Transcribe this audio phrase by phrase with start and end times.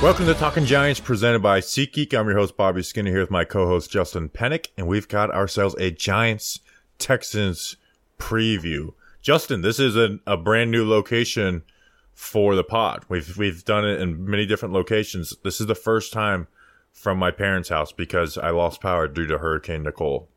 [0.00, 2.14] Welcome to Talking Giants presented by SeatGeek.
[2.14, 5.32] I'm your host, Bobby Skinner, here with my co host, Justin Pennick, and we've got
[5.32, 6.60] ourselves a Giants
[6.98, 7.74] Texans
[8.16, 8.94] preview.
[9.22, 11.64] Justin, this is a, a brand new location
[12.14, 13.04] for the pod.
[13.08, 15.34] We've, we've done it in many different locations.
[15.42, 16.46] This is the first time
[16.92, 20.28] from my parents' house because I lost power due to Hurricane Nicole.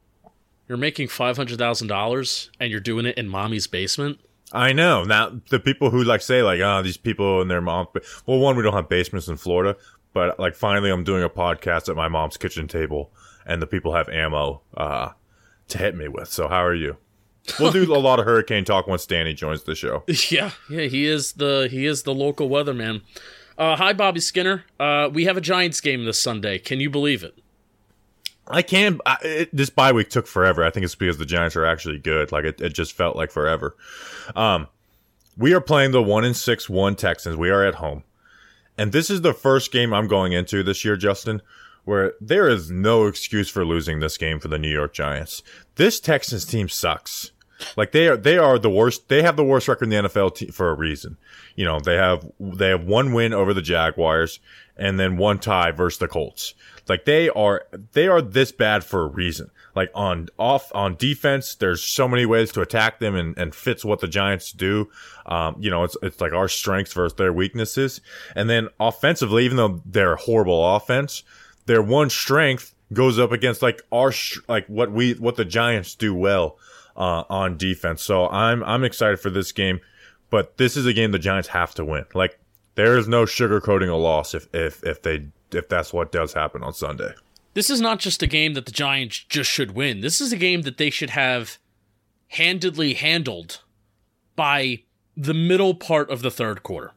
[0.68, 4.22] You're making five hundred thousand dollars and you're doing it in mommy's basement.
[4.54, 5.04] I know.
[5.04, 7.88] Now the people who like say like, oh, these people and their mom.
[8.26, 9.78] Well, one, we don't have basements in Florida,
[10.14, 13.12] but like finally, I'm doing a podcast at my mom's kitchen table,
[13.46, 15.10] and the people have ammo uh,
[15.70, 16.28] to hit me with.
[16.28, 16.98] So how are you?
[17.60, 20.04] We'll do a lot of hurricane talk once Danny joins the show.
[20.30, 23.02] Yeah, yeah, he is the he is the local weatherman.
[23.58, 24.64] Uh, hi, Bobby Skinner.
[24.80, 26.58] Uh, we have a Giants game this Sunday.
[26.58, 27.38] Can you believe it?
[28.48, 29.00] I can.
[29.06, 30.64] I, it, this bye week took forever.
[30.64, 32.32] I think it's because the Giants are actually good.
[32.32, 33.76] Like it, it just felt like forever.
[34.36, 34.68] Um,
[35.38, 37.38] we are playing the one and six one Texans.
[37.38, 38.04] We are at home,
[38.78, 41.42] and this is the first game I'm going into this year, Justin,
[41.86, 45.44] where there is no excuse for losing this game for the New York Giants.
[45.76, 47.32] This Texans team sucks.
[47.78, 49.10] Like they are, they are the worst.
[49.10, 51.18] They have the worst record in the NFL for a reason.
[51.56, 54.40] You know, they have they have one win over the Jaguars
[54.78, 56.54] and then one tie versus the Colts.
[56.88, 59.52] Like they are, they are this bad for a reason.
[59.76, 63.86] Like on off on defense, there's so many ways to attack them and, and fits
[63.86, 64.90] what the Giants do.
[65.26, 68.02] Um, you know, it's it's like our strengths versus their weaknesses.
[68.36, 71.24] And then offensively, even though they're horrible offense,
[71.68, 74.12] their one strength goes up against like our
[74.50, 76.58] like what we what the Giants do well
[76.96, 78.04] uh, on defense.
[78.04, 79.80] So I'm I'm excited for this game,
[80.30, 82.06] but this is a game the Giants have to win.
[82.14, 82.40] Like
[82.76, 86.64] there is no sugarcoating a loss if if if they if that's what does happen
[86.64, 87.14] on Sunday.
[87.54, 90.00] This is not just a game that the Giants just should win.
[90.00, 91.58] This is a game that they should have
[92.30, 93.62] handedly handled
[94.38, 94.84] by
[95.18, 96.94] the middle part of the third quarter.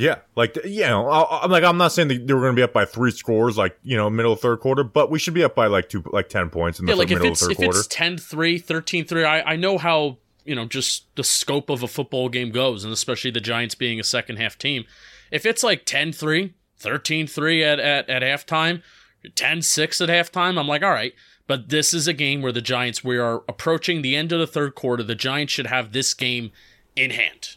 [0.00, 2.62] Yeah, like you know, I- I'm like I'm not saying they were going to be
[2.62, 5.42] up by three scores, like you know, middle of third quarter, but we should be
[5.42, 7.56] up by like two, like ten points in the Yeah, like middle of third if
[7.56, 7.78] quarter.
[7.80, 12.28] it's 10-3, 13-3, I, I know how, you know, just the scope of a football
[12.28, 14.84] game goes, and especially the Giants being a second half team.
[15.32, 18.82] If it's like 10-3, 13-3 at, at, at halftime,
[19.26, 21.12] 10-6 at halftime, I'm like, all right.
[21.46, 24.46] But this is a game where the Giants, we are approaching the end of the
[24.46, 25.02] third quarter.
[25.02, 26.52] The Giants should have this game
[26.94, 27.56] in hand.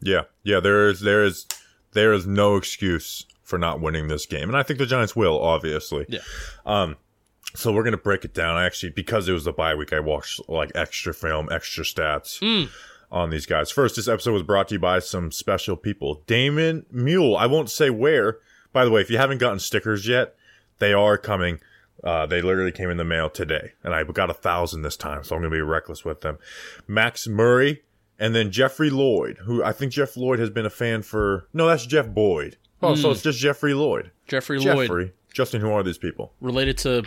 [0.00, 0.60] Yeah, yeah.
[0.60, 1.46] There is there is
[1.92, 5.40] there is no excuse for not winning this game, and I think the Giants will,
[5.40, 6.06] obviously.
[6.08, 6.20] Yeah.
[6.66, 6.96] Um,
[7.54, 8.56] so we're gonna break it down.
[8.56, 12.68] I actually, because it was the bye week, I watched like extra film, extra stats
[13.10, 13.70] on these guys.
[13.70, 16.22] First, this episode was brought to you by some special people.
[16.26, 17.36] Damon Mule.
[17.36, 18.38] I won't say where.
[18.72, 20.34] By the way, if you haven't gotten stickers yet,
[20.78, 21.60] they are coming.
[22.04, 25.24] Uh, they literally came in the mail today, and I got a thousand this time,
[25.24, 26.38] so I'm gonna be reckless with them.
[26.86, 27.82] Max Murray,
[28.18, 31.48] and then Jeffrey Lloyd, who I think Jeff Lloyd has been a fan for.
[31.52, 32.56] No, that's Jeff Boyd.
[32.82, 33.12] Oh, so hmm.
[33.12, 34.10] it's just Jeffrey Lloyd.
[34.26, 35.12] Jeffrey Lloyd, Jeffrey.
[35.32, 36.32] Justin, who are these people?
[36.40, 37.04] related to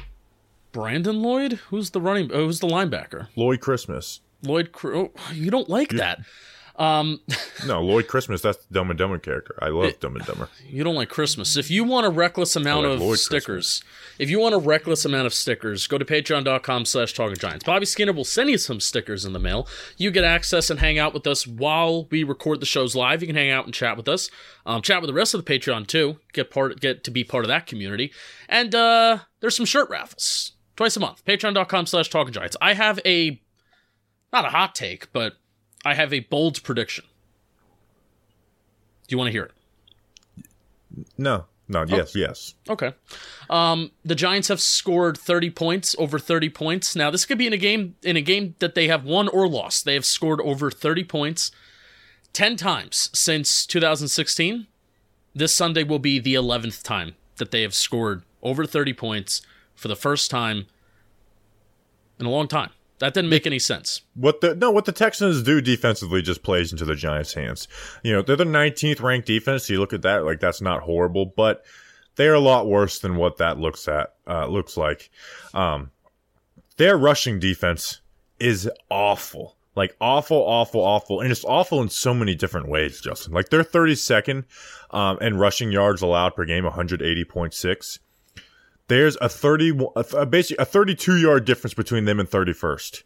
[0.71, 1.53] Brandon Lloyd?
[1.69, 3.27] Who's the running, oh, who's the linebacker?
[3.35, 4.21] Lloyd Christmas.
[4.43, 6.19] Lloyd, Cr- oh, you don't like that.
[6.77, 7.19] Um,
[7.67, 8.41] No, Lloyd Christmas.
[8.41, 9.55] That's the Dumb and Dumber character.
[9.61, 10.49] I love Dumb and Dumber.
[10.67, 11.57] You don't like Christmas.
[11.57, 13.83] If you want a reckless amount like of Lloyd stickers,
[14.17, 17.63] if you want a reckless amount of stickers, go to patreon.com slash talking giants.
[17.65, 19.67] Bobby Skinner will send you some stickers in the mail.
[19.97, 23.21] You get access and hang out with us while we record the shows live.
[23.21, 24.29] You can hang out and chat with us.
[24.65, 26.17] Um, chat with the rest of the Patreon too.
[26.33, 28.11] Get part get to be part of that community.
[28.49, 30.53] And uh there's some shirt raffles.
[30.75, 31.23] Twice a month.
[31.25, 32.57] Patreon.com slash talking giants.
[32.61, 33.41] I have a
[34.33, 35.33] not a hot take, but
[35.85, 37.05] I have a bold prediction.
[39.07, 39.51] Do you want to hear it?
[41.17, 42.53] No, no, yes, yes.
[42.69, 42.93] Okay.
[43.49, 46.95] Um, the Giants have scored 30 points, over 30 points.
[46.95, 49.47] Now, this could be in a game in a game that they have won or
[49.47, 49.85] lost.
[49.85, 51.51] They have scored over 30 points
[52.33, 54.67] 10 times since 2016.
[55.33, 59.41] This Sunday will be the 11th time that they have scored over 30 points
[59.73, 60.65] for the first time
[62.19, 62.71] in a long time.
[63.01, 64.03] That didn't make any sense.
[64.13, 67.67] What the no, what the Texans do defensively just plays into the Giants' hands.
[68.03, 69.65] You know, they're the 19th ranked defense.
[69.65, 71.65] So you look at that, like that's not horrible, but
[72.15, 75.09] they're a lot worse than what that looks at uh, looks like.
[75.55, 75.89] Um,
[76.77, 78.01] their rushing defense
[78.39, 83.01] is awful, like awful, awful, awful, and it's awful in so many different ways.
[83.01, 84.43] Justin, like they're 32nd
[84.91, 87.99] um, in rushing yards allowed per game, 180.6
[88.91, 93.03] there's a 30 a, basically a 32 yard difference between them and 31st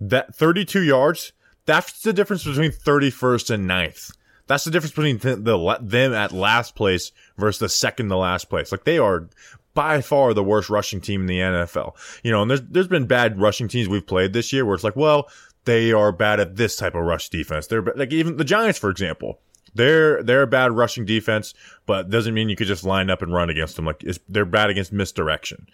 [0.00, 1.32] that 32 yards
[1.66, 4.16] that's the difference between 31st and 9th
[4.46, 8.48] that's the difference between th- the them at last place versus the second to last
[8.48, 8.72] place.
[8.72, 9.28] Like they are
[9.74, 11.92] by far the worst rushing team in the NFL
[12.24, 14.82] you know and there's there's been bad rushing teams we've played this year where it's
[14.82, 15.28] like well
[15.66, 17.66] they are bad at this type of rush defense.
[17.66, 19.38] They're like even the Giants for example
[19.74, 21.54] they're they're a bad rushing defense,
[21.86, 23.84] but doesn't mean you could just line up and run against them.
[23.84, 25.66] Like they're bad against misdirection.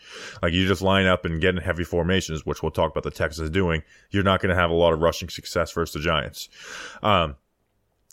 [0.43, 3.11] Like you just line up and get in heavy formations, which we'll talk about the
[3.11, 3.83] Texans doing.
[4.11, 6.49] You're not going to have a lot of rushing success versus the Giants.
[7.03, 7.37] Um,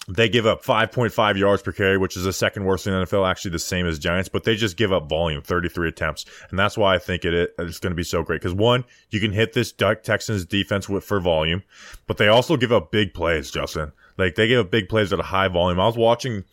[0.07, 3.30] they give up 5.5 yards per carry, which is the second worst in the NFL,
[3.30, 6.25] actually the same as Giants, but they just give up volume, 33 attempts.
[6.50, 8.42] And that's why I think it, it's going to be so great.
[8.42, 11.62] Because one, you can hit this Texans defense with, for volume,
[12.07, 13.92] but they also give up big plays, Justin.
[14.18, 15.80] Like they give up big plays at a high volume.
[15.80, 16.44] I was watching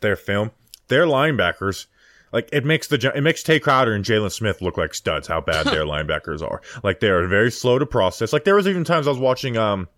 [0.00, 0.50] their film.
[0.88, 1.86] Their linebackers,
[2.32, 5.26] like it makes the it makes Tae Crowder and Jaylon Smith look like studs.
[5.26, 6.60] How bad their linebackers are.
[6.82, 8.32] Like they are very slow to process.
[8.32, 9.56] Like there was even times I was watching.
[9.56, 9.88] Um,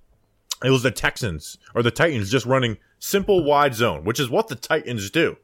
[0.65, 4.49] it was the Texans or the Titans just running simple wide zone, which is what
[4.49, 5.37] the Titans do.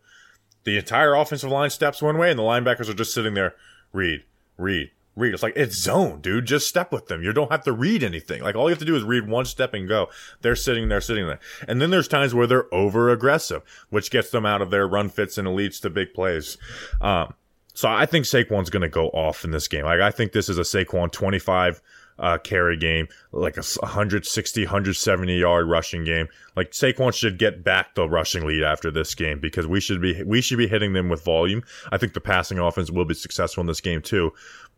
[0.64, 3.54] The entire offensive line steps one way, and the linebackers are just sitting there.
[3.92, 4.24] Read,
[4.56, 5.34] read, read.
[5.34, 6.46] It's like it's zone, dude.
[6.46, 7.22] Just step with them.
[7.22, 8.42] You don't have to read anything.
[8.42, 10.08] Like all you have to do is read one step and go.
[10.42, 11.40] They're sitting there, sitting there.
[11.68, 15.08] And then there's times where they're over aggressive, which gets them out of their run
[15.08, 16.58] fits and leads to big plays.
[17.00, 17.34] Um,
[17.74, 19.84] so I think Saquon's going to go off in this game.
[19.84, 21.82] Like I think this is a Saquon 25
[22.18, 26.28] uh, carry game, like a 160, 170 yard rushing game.
[26.56, 30.22] Like Saquon should get back the rushing lead after this game because we should be
[30.22, 31.62] we should be hitting them with volume.
[31.90, 34.32] I think the passing offense will be successful in this game too.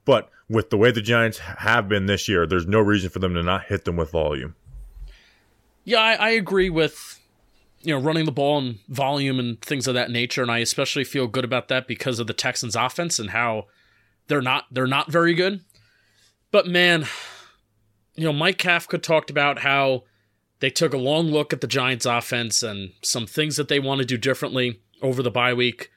[0.06, 3.34] But with the way the Giants have been this year, there's no reason for them
[3.34, 4.54] to not hit them with volume.
[5.84, 7.20] Yeah, I, I agree with
[7.82, 11.04] you know running the ball and volume and things of that nature, and I especially
[11.04, 13.66] feel good about that because of the Texans' offense and how
[14.28, 15.60] they're not they're not very good.
[16.50, 17.06] But man,
[18.14, 20.04] you know, Mike Kafka talked about how
[20.60, 24.00] they took a long look at the Giants' offense and some things that they want
[24.00, 25.90] to do differently over the bye week.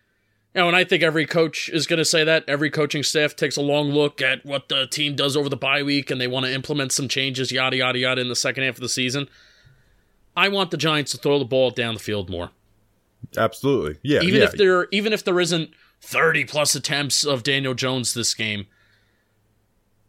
[0.55, 2.43] You know, and I think every coach is going to say that.
[2.47, 5.83] Every coaching staff takes a long look at what the team does over the bye
[5.83, 8.75] week and they want to implement some changes, yada, yada, yada, in the second half
[8.75, 9.29] of the season.
[10.35, 12.49] I want the Giants to throw the ball down the field more.
[13.37, 13.99] Absolutely.
[14.01, 14.21] Yeah.
[14.21, 14.47] Even yeah.
[14.47, 18.65] if there even if there isn't 30 plus attempts of Daniel Jones this game,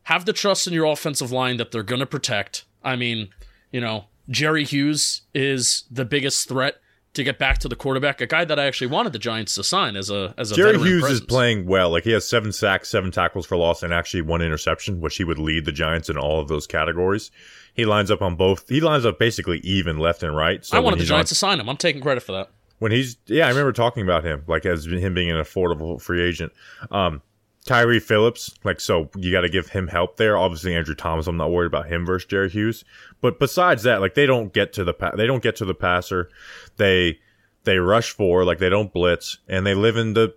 [0.05, 2.65] have the trust in your offensive line that they're going to protect.
[2.83, 3.29] I mean,
[3.73, 6.77] you know, Jerry Hughes is the biggest threat
[7.15, 9.65] to get back to the quarterback, a guy that I actually wanted the Giants to
[9.65, 11.21] sign as a as a Jerry Hughes presence.
[11.21, 11.91] is playing well.
[11.91, 15.25] Like he has seven sacks, seven tackles for loss, and actually one interception, which he
[15.25, 17.31] would lead the Giants in all of those categories.
[17.75, 18.69] He lines up on both.
[18.69, 20.65] He lines up basically even left and right.
[20.65, 21.69] So I wanted the Giants on- to sign him.
[21.69, 22.51] I'm taking credit for that.
[22.79, 26.23] when he's yeah, I remember talking about him like as him being an affordable free
[26.23, 26.53] agent.
[26.91, 27.23] Um,
[27.67, 30.37] Tyre Phillips, like so, you got to give him help there.
[30.37, 32.85] Obviously, Andrew Thomas, I'm not worried about him versus Jerry Hughes.
[33.21, 35.75] But besides that, like they don't get to the pa- they don't get to the
[35.75, 36.31] passer.
[36.77, 37.19] They
[37.65, 40.35] they rush for like they don't blitz, and they live in the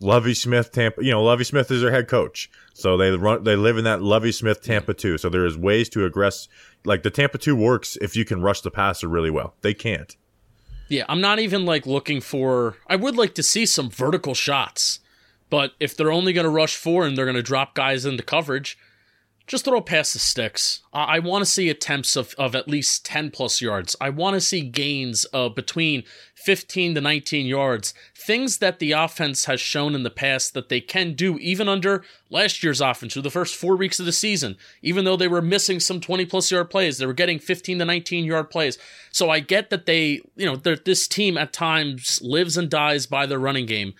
[0.00, 1.04] Lovie Smith Tampa.
[1.04, 4.02] You know, Lovie Smith is their head coach, so they run they live in that
[4.02, 5.18] Lovie Smith Tampa two.
[5.18, 6.48] So there is ways to aggress.
[6.84, 9.54] Like the Tampa two works if you can rush the passer really well.
[9.62, 10.16] They can't.
[10.88, 12.76] Yeah, I'm not even like looking for.
[12.86, 15.00] I would like to see some vertical shots,
[15.52, 18.22] but if they're only going to rush four and they're going to drop guys into
[18.22, 18.78] coverage,
[19.46, 20.80] just throw past the sticks.
[20.94, 23.94] I, I want to see attempts of, of at least 10 plus yards.
[24.00, 26.04] I want to see gains of between
[26.36, 27.92] 15 to 19 yards.
[28.16, 32.02] Things that the offense has shown in the past that they can do, even under
[32.30, 34.56] last year's offense, through the first four weeks of the season.
[34.80, 37.84] Even though they were missing some 20 plus yard plays, they were getting 15 to
[37.84, 38.78] 19 yard plays.
[39.10, 43.26] So I get that they, you know, this team at times lives and dies by
[43.26, 43.92] their running game.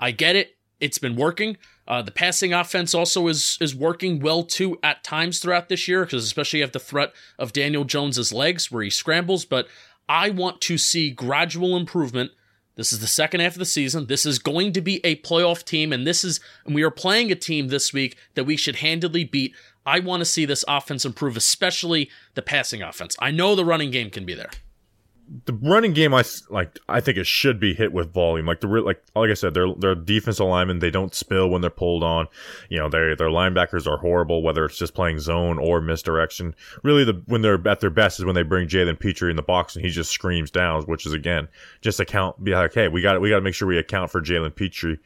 [0.00, 0.55] I get it.
[0.80, 1.56] It's been working.
[1.88, 6.04] Uh, the passing offense also is is working well too at times throughout this year
[6.04, 9.44] because especially you have the threat of Daniel Jones's legs where he scrambles.
[9.44, 9.68] But
[10.08, 12.32] I want to see gradual improvement.
[12.74, 14.06] This is the second half of the season.
[14.06, 17.32] This is going to be a playoff team, and this is and we are playing
[17.32, 19.54] a team this week that we should handily beat.
[19.86, 23.16] I want to see this offense improve, especially the passing offense.
[23.20, 24.50] I know the running game can be there.
[25.44, 26.78] The running game, I like.
[26.88, 28.46] I think it should be hit with volume.
[28.46, 31.70] Like the like like I said, their their defensive linemen they don't spill when they're
[31.70, 32.28] pulled on.
[32.68, 36.54] You know, their their linebackers are horrible, whether it's just playing zone or misdirection.
[36.82, 39.42] Really, the when they're at their best is when they bring Jalen Pitre in the
[39.42, 41.48] box and he just screams down, which is again
[41.80, 42.42] just account.
[42.44, 44.98] Be like, hey, we got we got to make sure we account for Jalen Pitre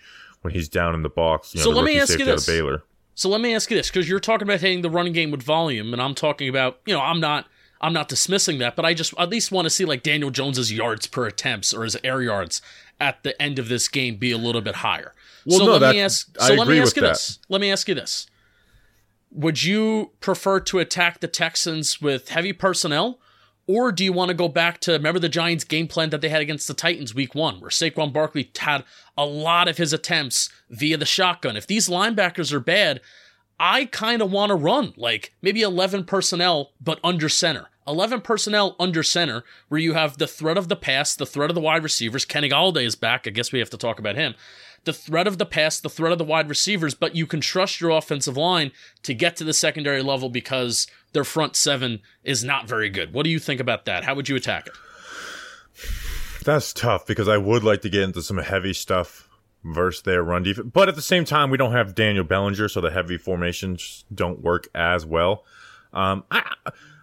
[0.42, 1.54] when he's down in the box.
[1.54, 2.46] You know, So let me ask you safety out of this.
[2.46, 2.82] Baylor.
[3.14, 5.42] So let me ask you this, because you're talking about hitting the running game with
[5.42, 7.46] volume, and I'm talking about, you know, I'm not,
[7.80, 10.72] I'm not dismissing that, but I just at least want to see like Daniel Jones's
[10.72, 12.60] yards per attempts or his air yards
[13.00, 15.14] at the end of this game be a little bit higher.
[15.46, 16.37] Well, so no, let me that- ask.
[16.40, 17.08] I So let me ask you that.
[17.08, 17.38] this.
[17.49, 18.26] Let me ask you this.
[19.32, 23.18] Would you prefer to attack the Texans with heavy personnel?
[23.66, 26.28] Or do you want to go back to remember the Giants' game plan that they
[26.28, 28.82] had against the Titans week one, where Saquon Barkley had
[29.16, 31.56] a lot of his attempts via the shotgun?
[31.56, 33.00] If these linebackers are bad,
[33.60, 37.68] I kind of want to run like maybe 11 personnel, but under center.
[37.87, 41.54] 11 personnel under center, where you have the threat of the pass, the threat of
[41.54, 42.25] the wide receivers.
[42.25, 43.26] Kenny Golladay is back.
[43.26, 44.34] I guess we have to talk about him.
[44.84, 47.80] The threat of the pass, the threat of the wide receivers, but you can trust
[47.80, 48.72] your offensive line
[49.02, 53.12] to get to the secondary level because their front seven is not very good.
[53.12, 54.04] What do you think about that?
[54.04, 54.72] How would you attack it?
[56.44, 59.28] That's tough because I would like to get into some heavy stuff
[59.62, 60.70] versus their run defense.
[60.72, 64.40] But at the same time, we don't have Daniel Bellinger, so the heavy formations don't
[64.40, 65.44] work as well.
[65.92, 66.50] Um, I,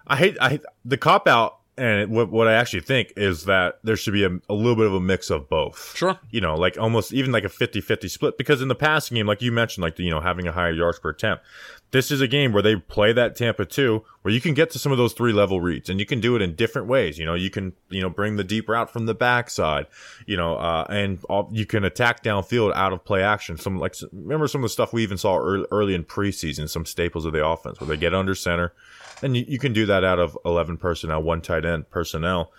[0.08, 3.80] I hate, I hate the cop out, and what what I actually think is that
[3.84, 5.96] there should be a, a little bit of a mix of both.
[5.96, 6.18] Sure.
[6.32, 9.42] You know, like almost even like a 50-50 split because in the passing game, like
[9.42, 11.44] you mentioned, like you know having a higher yards per attempt.
[11.92, 14.80] This is a game where they play that Tampa 2 where you can get to
[14.80, 17.18] some of those three level reads and you can do it in different ways.
[17.18, 19.88] You know, you can, you know, bring the deep route from the backside,
[20.26, 23.58] you know, uh, and all, you can attack downfield out of play action.
[23.58, 26.86] Some like, remember some of the stuff we even saw early, early in preseason, some
[26.86, 28.74] staples of the offense where they get under center
[29.22, 32.52] and you, you can do that out of 11 personnel, one tight end personnel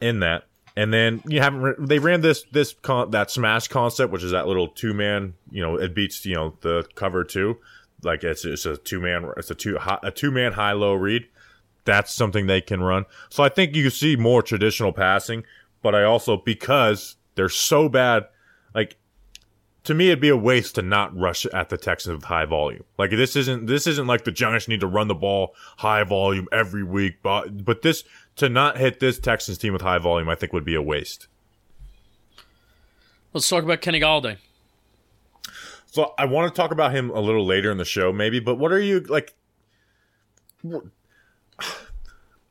[0.00, 0.44] in that.
[0.76, 1.86] And then you haven't.
[1.86, 5.34] They ran this this con, that smash concept, which is that little two man.
[5.50, 7.58] You know, it beats you know the cover two.
[8.02, 9.30] Like it's it's a two man.
[9.36, 11.26] It's a two a two man high low read.
[11.84, 13.04] That's something they can run.
[13.28, 15.44] So I think you see more traditional passing.
[15.82, 18.28] But I also because they're so bad,
[18.74, 18.96] like
[19.84, 22.84] to me, it'd be a waste to not rush at the Texans with high volume.
[22.98, 26.48] Like this isn't this isn't like the Giants need to run the ball high volume
[26.52, 28.04] every week, but but this
[28.36, 31.26] to not hit this Texans team with high volume, I think would be a waste.
[33.32, 34.36] Let's talk about Kenny Golladay.
[35.86, 38.40] So I want to talk about him a little later in the show, maybe.
[38.40, 39.34] But what are you like?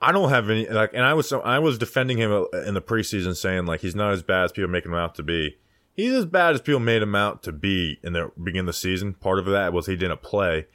[0.02, 2.82] I don't have any like, and I was I was defending him uh, in the
[2.82, 5.58] preseason, saying like he's not as bad as people make him out to be.
[5.96, 8.74] He's as bad as people made him out to be in the beginning of the
[8.74, 9.14] season.
[9.14, 10.68] Part of that was he didn't play,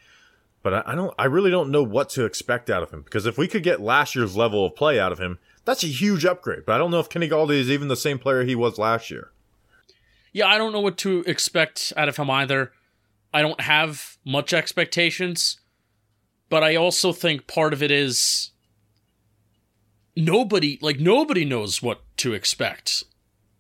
[0.63, 1.15] but I, I don't.
[1.19, 3.81] I really don't know what to expect out of him because if we could get
[3.81, 6.65] last year's level of play out of him, that's a huge upgrade.
[6.67, 9.11] But I don't know if Kenny Golladay is even the same player he was last
[9.11, 9.31] year.
[10.33, 12.73] Yeah, I don't know what to expect out of him either.
[13.33, 15.59] I don't have much expectations,
[16.49, 18.51] but I also think part of it is
[20.15, 23.05] nobody, like, nobody knows what to expect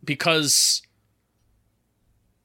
[0.04, 0.82] because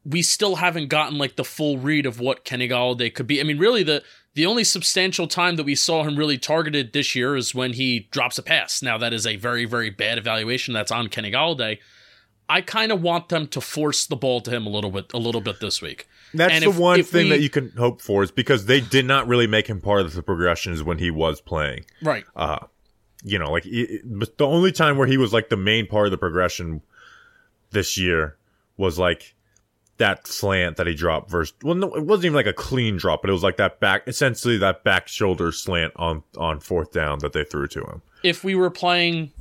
[0.05, 3.39] we still haven't gotten, like, the full read of what Kenny Golladay could be.
[3.39, 4.03] I mean, really, the.
[4.33, 8.07] The only substantial time that we saw him really targeted this year is when he
[8.11, 8.81] drops a pass.
[8.81, 11.79] Now that is a very, very bad evaluation that's on Kenny Golladay.
[12.47, 15.17] I kind of want them to force the ball to him a little bit, a
[15.17, 16.07] little bit this week.
[16.33, 18.67] That's And the if- one if thing we- that you can hope for is because
[18.67, 21.83] they did not really make him part of the progressions when he was playing.
[22.01, 22.23] Right.
[22.33, 22.59] Uh
[23.25, 24.01] you know, like it,
[24.37, 26.83] the only time where he was like the main part of the progression
[27.71, 28.37] this year
[28.77, 29.35] was like
[30.01, 33.21] that slant that he dropped versus well no it wasn't even like a clean drop
[33.21, 37.19] but it was like that back essentially that back shoulder slant on on fourth down
[37.19, 39.31] that they threw to him if we were playing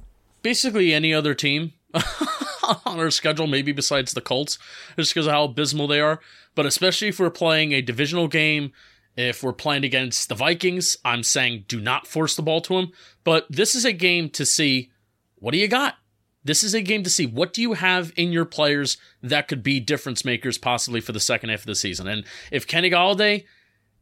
[0.42, 1.72] basically any other team
[2.86, 4.58] on our schedule, maybe besides the Colts,
[4.96, 6.20] just because of how abysmal they are,
[6.54, 8.72] but especially if we're playing a divisional game,
[9.16, 12.92] if we're playing against the Vikings, I'm saying do not force the ball to them.
[13.24, 14.90] But this is a game to see
[15.36, 15.96] what do you got?
[16.44, 19.62] This is a game to see what do you have in your players that could
[19.62, 22.06] be difference makers possibly for the second half of the season.
[22.08, 23.44] And if Kenny Golladay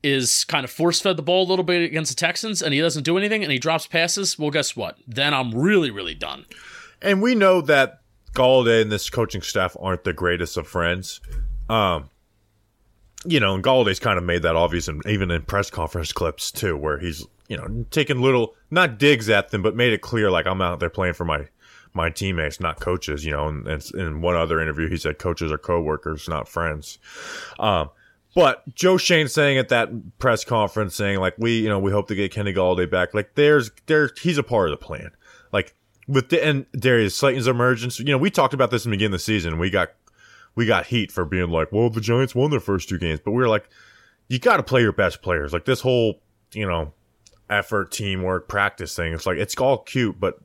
[0.05, 2.81] is kind of force fed the ball a little bit against the Texans and he
[2.81, 4.97] doesn't do anything and he drops passes, well, guess what?
[5.09, 6.45] Then I'm really, really done.
[7.03, 8.01] and we know that
[8.35, 11.21] Golladay and this coaching staff aren't the greatest of friends
[11.69, 12.09] um
[13.25, 16.53] you know and Golladay's kind of made that obvious and even in press conference clips
[16.53, 20.31] too where he's you know taking little not digs at them but made it clear
[20.31, 21.49] like I'm out there playing for my
[21.95, 25.59] my teammates not coaches you know and, in one other interview he said coaches are
[25.59, 26.99] coworkers not friends
[27.59, 27.91] um
[28.35, 32.07] but Joe Schoen saying at that press conference, saying like we, you know, we hope
[32.09, 33.13] to get Kenny Golladay back.
[33.13, 35.11] Like there's there, he's a part of the plan.
[35.51, 35.75] Like
[36.09, 37.99] with the, and Darius Slayton's emergence.
[37.99, 39.59] You know, we talked about this in the beginning of the season.
[39.59, 39.91] We got
[40.55, 43.31] we got heat for being like, well, the Giants won their first two games, but
[43.31, 43.69] we were like,
[44.27, 45.53] you got to play your best players.
[45.53, 46.21] Like this whole,
[46.53, 46.93] you know,
[47.49, 49.13] effort, teamwork, practice thing.
[49.13, 50.39] It's like it's all cute, but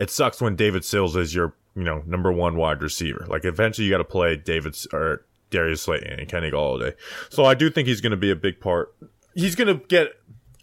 [0.00, 3.26] it sucks when David Sills is your, you know, number one wide receiver.
[3.28, 6.94] Like eventually you got to play David or Darius Slayton and Kenny Golladay.
[7.28, 8.92] So I do think he's going to be a big part.
[9.34, 10.08] He's going to get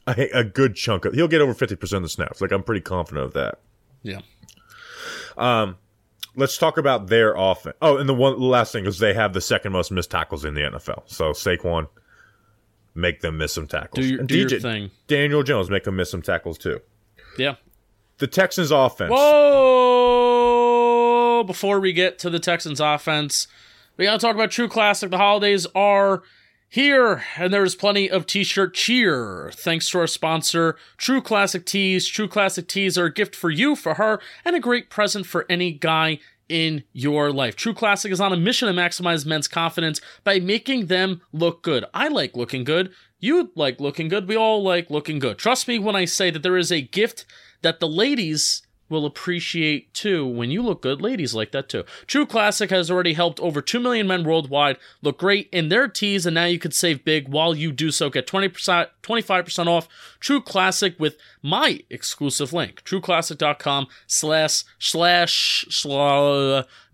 [0.08, 1.13] a, a good chunk of.
[1.13, 2.41] He'll get over fifty percent of the snaps.
[2.41, 3.60] Like I'm pretty confident of that.
[4.03, 4.20] Yeah.
[5.38, 5.77] Um,
[6.38, 7.75] Let's talk about their offense.
[7.82, 10.46] Oh, and the one the last thing is they have the second most missed tackles
[10.46, 11.01] in the NFL.
[11.08, 11.88] So Saquon
[12.94, 14.06] make them miss some tackles.
[14.06, 14.91] Do your, do your thing.
[15.08, 16.79] Daniel Jones make them miss some tackles too.
[17.39, 17.56] Yeah.
[18.19, 19.12] The Texans offense.
[19.12, 19.43] Whoa!
[21.45, 23.47] Before we get to the Texans offense,
[23.95, 25.12] we gotta talk about True Classic.
[25.12, 26.24] The holidays are
[26.67, 29.51] here, and there's plenty of t-shirt cheer.
[29.53, 32.07] Thanks to our sponsor, True Classic Tees.
[32.07, 35.45] True Classic Tees are a gift for you, for her, and a great present for
[35.47, 36.19] any guy
[36.50, 37.55] in your life.
[37.55, 41.86] True Classic is on a mission to maximize men's confidence by making them look good.
[41.93, 42.91] I like looking good.
[43.19, 44.27] You like looking good.
[44.27, 45.38] We all like looking good.
[45.38, 47.25] Trust me when I say that there is a gift
[47.61, 50.25] that the ladies will appreciate too.
[50.25, 51.83] When you look good, ladies like that too.
[52.05, 56.25] True Classic has already helped over 2 million men worldwide look great in their tees,
[56.25, 58.09] and now you can save big while you do so.
[58.09, 59.87] Get 20%, 25% off
[60.19, 65.65] True Classic with my exclusive link, trueclassic.com slash slash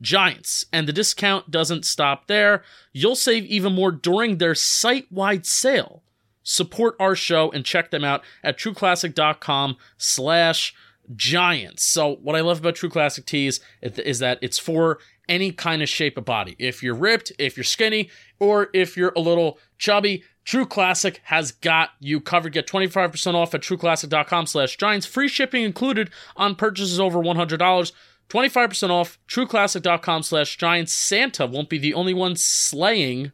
[0.01, 0.65] giants.
[0.71, 2.63] And the discount doesn't stop there.
[2.91, 6.02] You'll save even more during their site-wide sale
[6.43, 10.75] support our show and check them out at trueclassic.com slash
[11.15, 11.83] giants.
[11.83, 15.89] So what i love about true classic tees is- that it's for any kind of
[15.89, 16.55] shape of body.
[16.59, 18.09] If you're ripped if you're skinny
[18.39, 22.51] or if you're a little chubby true classic has got you covered.
[22.53, 25.05] Get 25% off at trueclassic.com slash giants.
[25.05, 27.91] Free shipping included on purchases over $100
[28.29, 30.93] 25% off trueclassic.com slash giants.
[30.93, 33.31] Santa won't be the only one slaying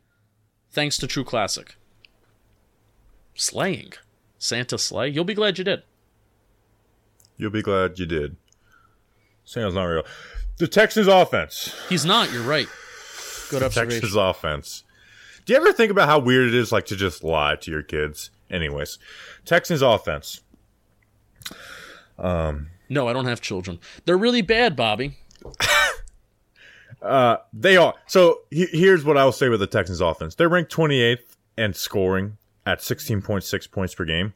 [0.71, 1.75] thanks to true classic
[3.39, 3.91] slaying
[4.37, 5.83] santa slay you'll be glad you did
[7.37, 8.35] You'll be glad you did.
[9.45, 10.03] Sounds not real.
[10.57, 11.73] The Texans offense.
[11.87, 12.67] he's not you're right
[13.49, 14.83] good observation Texans offense.
[15.45, 17.81] Do you ever think about how weird it is like to just lie to your
[17.81, 18.29] kids?
[18.51, 18.99] Anyways,
[19.45, 20.41] Texans offense.
[22.17, 22.67] Um.
[22.89, 25.17] no i don't have children they're really bad bobby
[27.53, 27.93] They are.
[28.07, 30.35] So he- here's what I will say with the Texans offense.
[30.35, 32.37] They're ranked 28th and scoring
[32.69, 34.33] at 16.6 points per game.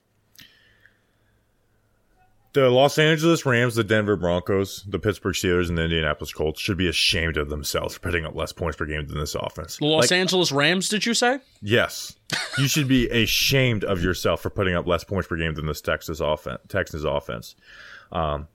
[2.54, 6.78] The Los Angeles Rams, the Denver Broncos, the Pittsburgh Steelers, and the Indianapolis Colts should
[6.78, 9.78] be ashamed of themselves for putting up less points per game than this offense.
[9.78, 12.15] the los Like, angeles rams did you say Yes,
[12.60, 15.82] you should be ashamed of yourself for putting up less points per game than this
[15.82, 16.60] Texas offense.
[16.69, 17.56] Texas offense.
[18.12, 18.48] Um,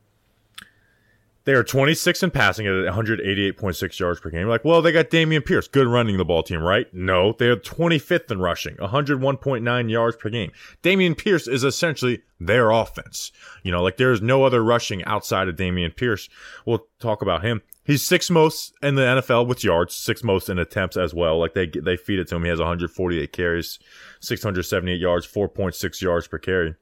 [1.49, 4.49] they are 26 in passing at 188.6 yards per game.
[4.49, 6.93] Like, well, they got Dameon Pierce, good running the ball team, right?
[6.93, 10.53] No, they are 25th in rushing, 101.9 yards per game.
[10.83, 13.33] Dameon Pierce is essentially their offense.
[13.63, 16.29] You know, like there's no other rushing outside of Dameon Pierce.
[16.67, 17.63] We'll talk about him.
[17.83, 21.39] He's sixth most in the NFL with yards, sixth most in attempts as well.
[21.39, 22.43] Like they they feed it to him.
[22.43, 23.79] He has 148 carries,
[24.21, 26.75] 678 yards, 4.6 yards per carry.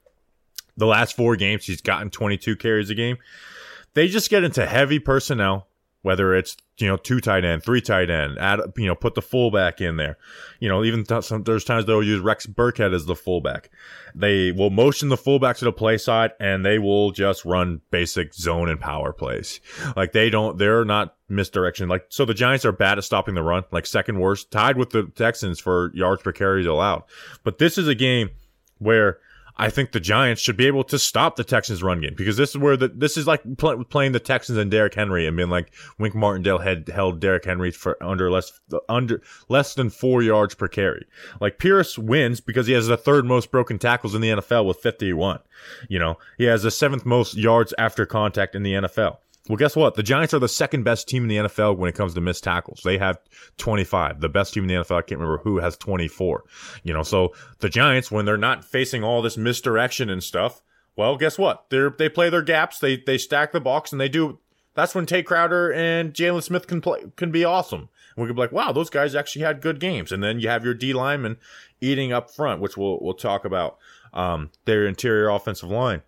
[0.77, 3.19] The last four games, he's gotten 22 carries a game.
[3.97, 5.69] They just get into heavy personnel,
[6.03, 9.23] whether it's you know two tight end, three tight end, add you know put the
[9.23, 10.19] fullback in there.
[10.61, 13.71] You know even th- some, there's times they'll use Rex Burkhead as the fullback.
[14.15, 18.35] They will motion the fullback to the play side, and they will just run basic
[18.35, 19.61] zone and power plays.
[19.97, 21.89] Like they don't, they're not misdirection.
[21.89, 24.91] Like so, the Giants are bad at stopping the run, like second worst, tied with
[24.91, 27.05] the Texans for yards per carries allowed.
[27.45, 28.29] But this is a game
[28.77, 29.21] where
[29.59, 32.51] I think the Giants should be able to stop the Texans' run game because this
[32.51, 35.49] is where the this is like pl- playing the Texans and Derrick Henry and being
[35.49, 40.55] like Wink Martindale had held Derrick Henry for under less under less than four yards
[40.55, 41.07] per carry.
[41.41, 44.79] Like Pierce wins because he has the third most broken tackles in the NFL with
[44.79, 45.41] 51.
[45.89, 49.19] You know, he has the seventh most yards after contact in the NFL.
[49.49, 49.95] Well, guess what?
[49.95, 52.43] The Giants are the second best team in the NFL when it comes to missed
[52.43, 52.81] tackles.
[52.85, 53.19] They have
[53.59, 54.21] 25.
[54.21, 56.45] The best team in the NFL, I can't remember who, has 24.
[56.83, 60.63] You know, so the Giants, when they're not facing all this misdirection and stuff,
[60.97, 61.69] well, guess what?
[61.71, 62.79] They they play their gaps.
[62.79, 64.39] They they stack the box and they do.
[64.75, 67.89] That's when Tae Crowder and Jaylon Smith can play can be awesome.
[68.17, 70.11] And we can be like, wow, those guys actually had good games.
[70.11, 71.37] And then you have your D lineman
[71.81, 73.77] eating up front, which we'll we'll talk about.
[74.15, 76.01] Um, their interior offensive line.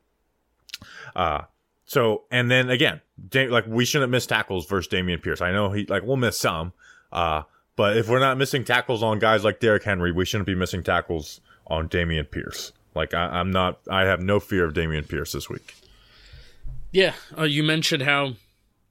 [1.14, 1.42] Uh
[1.88, 3.00] so and then again,
[3.32, 5.40] like we shouldn't miss tackles versus Dameon Pierce.
[5.40, 6.74] I know he like we'll miss some,
[7.10, 7.42] uh,
[7.76, 10.82] but if we're not missing tackles on guys like Derrick Henry, we shouldn't be missing
[10.82, 12.72] tackles on Dameon Pierce.
[12.94, 15.76] Like I, I'm not, I have no fear of Dameon Pierce this week.
[16.92, 18.36] Yeah, uh, you mentioned how you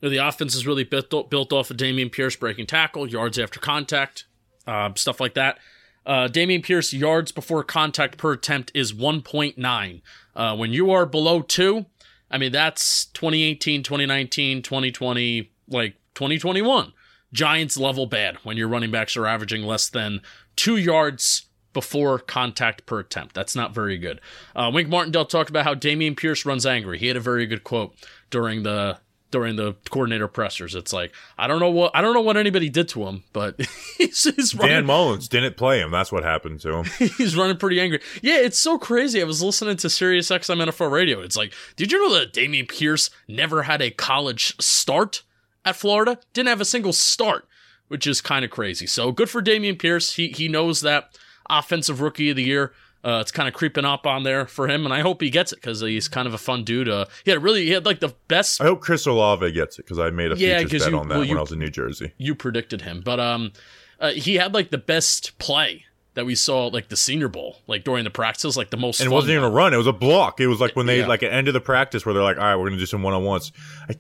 [0.01, 3.60] know, the offense is really built built off of Dameon Pierce breaking tackle, yards after
[3.60, 4.25] contact,
[4.65, 5.60] uh, stuff like that.
[6.03, 10.01] Uh, Dameon Pierce yards before contact per attempt is 1.9.
[10.36, 11.86] Uh, when you are below two,
[12.29, 16.93] I mean that's 2018, 2019, 2020, like 2021.
[17.33, 20.21] Giants level bad when your running backs are averaging less than
[20.55, 23.35] two yards before contact per attempt.
[23.35, 24.19] That's not very good.
[24.55, 26.97] Uh, Wink Martindale talked about how Dameon Pierce runs angry.
[26.97, 27.93] He had a very good quote
[28.29, 28.97] during the
[29.31, 30.75] during the coordinator pressers.
[30.75, 33.59] It's like I don't know what I don't know what anybody did to him, but
[33.97, 35.91] he's, he's Dan running, Mullins didn't play him.
[35.91, 36.85] That's what happened to him.
[37.17, 38.01] he's running pretty angry.
[38.21, 39.21] Yeah, it's so crazy.
[39.21, 41.21] I was listening to Sirius XM NFL radio.
[41.21, 45.23] It's like, did you know that Dameon Pierce never had a college start
[45.65, 46.19] at Florida?
[46.33, 47.47] Didn't have a single start,
[47.87, 48.87] which is kind of crazy.
[48.87, 50.13] So good for Dameon Pierce.
[50.13, 51.17] He he knows that
[51.49, 52.73] offensive rookie of the year.
[53.08, 55.54] Uh, it's kind of creeping up on there for him, and I hope he gets
[55.54, 56.89] it because he's kind of a fun dude.
[56.89, 58.60] Uh, he had really, he had like the best.
[58.60, 61.08] I hope Chris Olave gets it because I made a Yeah, futures bet you- on
[61.08, 62.12] that well, when you- I was in New Jersey.
[62.17, 63.54] You predicted him, but um,
[64.02, 67.84] uh, he had like the best play that we saw, like the Senior Bowl, like
[67.86, 69.00] during the practices, like the most.
[69.00, 70.41] And it wasn't even a run; it was a block.
[70.41, 71.08] It was like when they Yeah.
[71.08, 73.04] like at end of the practice where they're like, "All right, we're gonna do some
[73.04, 73.52] one on ones."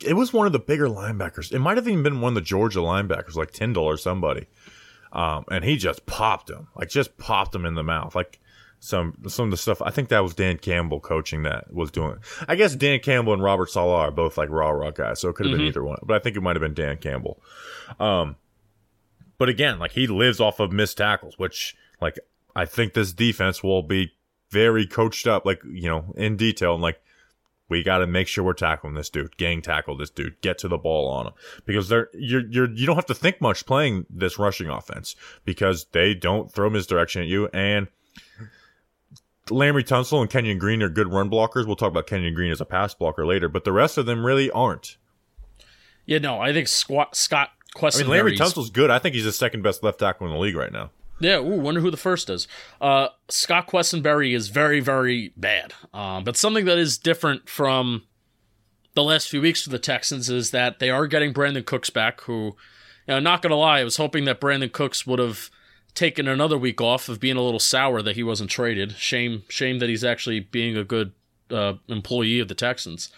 [0.03, 1.53] It was one of the bigger linebackers.
[1.53, 4.47] It might have even been one of the Georgia linebackers, like Tindall or somebody.
[5.13, 8.39] Um, and he just popped him, like just popped him in the mouth, like
[8.87, 9.81] some some of the stuff.
[9.81, 12.13] I think that was Dan Campbell coaching that was doing.
[12.13, 12.19] it.
[12.47, 15.35] I guess Dan Campbell and Robert Saleh are both like raw raw guys, so it
[15.35, 15.99] could have been either one.
[16.03, 17.41] But I think it might have been Dan Campbell.
[17.99, 18.37] Um,
[19.37, 22.17] but again, like he lives off of missed tackles, which like
[22.55, 24.13] I think this defense will be
[24.49, 27.01] very coached up, like you know, in detail, and like
[27.67, 30.69] we got to make sure we're tackling this dude, gang tackle this dude, get to
[30.69, 31.33] the ball on him
[31.65, 35.87] because they're you're you're you don't have to think much playing this rushing offense because
[35.91, 37.89] they don't throw misdirection at you and.
[39.47, 41.65] Laremy Tunsil and Kenyon Green are good run blockers.
[41.65, 44.25] We'll talk about Kenyon Green as a pass blocker later, but the rest of them
[44.25, 44.97] really aren't.
[46.05, 48.89] Yeah, no, I think Squat, Scott I mean, Laremy Tunsil's good.
[48.89, 50.89] I think he's the second best left tackle in the league right now.
[51.19, 52.47] Yeah, ooh, wonder who the first is.
[52.79, 55.73] Uh, Scott Quessenberry is very, very bad.
[55.93, 58.03] Um, but something that is different from
[58.93, 62.21] the last few weeks for the Texans is that they are getting Brandin Cooks back,
[62.21, 62.55] who, you
[63.07, 65.49] know, not going to lie, I was hoping that Brandin Cooks would have
[65.97, 68.93] taken another week off of being a little sour that he wasn't traded.
[68.93, 71.11] Shame, shame that he's actually being a good
[71.49, 73.09] uh, employee of the Texans.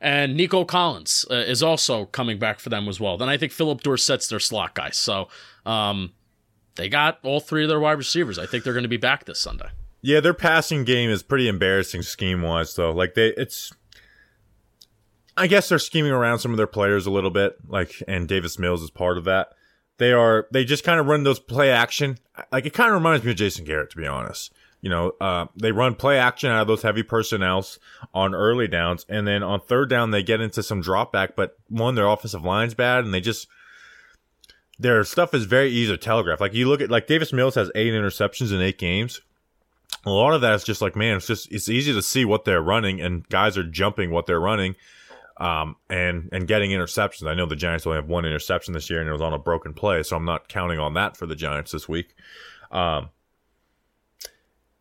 [0.00, 3.16] And Nico Collins uh, is also coming back for them as well.
[3.16, 4.90] Then I think Phillip Dorsett's their slot guy.
[4.90, 5.28] So,
[5.64, 6.12] um,
[6.74, 8.38] they got all three of their wide receivers.
[8.38, 9.70] I think they're going to be back this Sunday.
[10.02, 12.92] Yeah, their passing game is pretty embarrassing scheme wise though.
[12.92, 13.72] Like they it's
[15.38, 18.58] I guess they're scheming around some of their players a little bit, like and Davis
[18.58, 19.48] Mills is part of that.
[19.98, 22.18] They are they just kind of run those play action.
[22.52, 24.52] Like it kind of reminds me of Jason Garrett to be honest.
[24.82, 27.78] You know, uh, they run play action out of those heavy personnels
[28.14, 31.34] on early downs, and then on third down they get into some drop back.
[31.34, 33.48] But one, their offensive line's bad, and they just
[34.78, 36.40] their stuff is very easy to telegraph.
[36.40, 39.20] Like you look at like Davis Mills has eight interceptions in eight games.
[40.04, 42.44] A lot of that is just like, man, it's just it's easy to see what
[42.44, 44.76] they're running, and guys are jumping what they're running,
[45.38, 47.28] um, and and getting interceptions.
[47.28, 49.38] I know the Giants only have one interception this year, and it was on a
[49.38, 52.14] broken play, so I'm not counting on that for the Giants this week.
[52.70, 53.10] Um,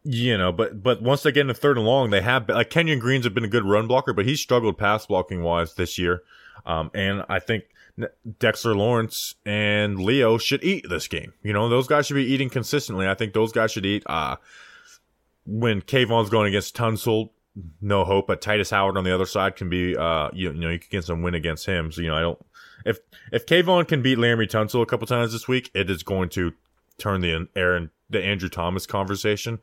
[0.03, 2.99] you know, but but once they get into third and long, they have like Kenyon
[2.99, 6.21] Green's have been a good run blocker, but he's struggled pass blocking wise this year,
[6.65, 7.65] um, and I think
[8.39, 11.33] Dexter Lawrence and Leo should eat this game.
[11.43, 13.07] You know, those guys should be eating consistently.
[13.07, 14.03] I think those guys should eat.
[14.05, 14.37] Uh,
[15.45, 17.29] when Kayvon's going against Tunsil,
[17.81, 18.27] no hope.
[18.27, 20.89] But Tytus Howard on the other side can be, uh, you, you know, you can
[20.89, 21.91] get some win against him.
[21.91, 22.45] So you know, I don't.
[22.85, 22.99] If
[23.31, 26.53] if Kayvon can beat Larry Tunsil a couple times this week, it is going to
[26.97, 29.59] turn the Aaron the Andrew Thomas conversation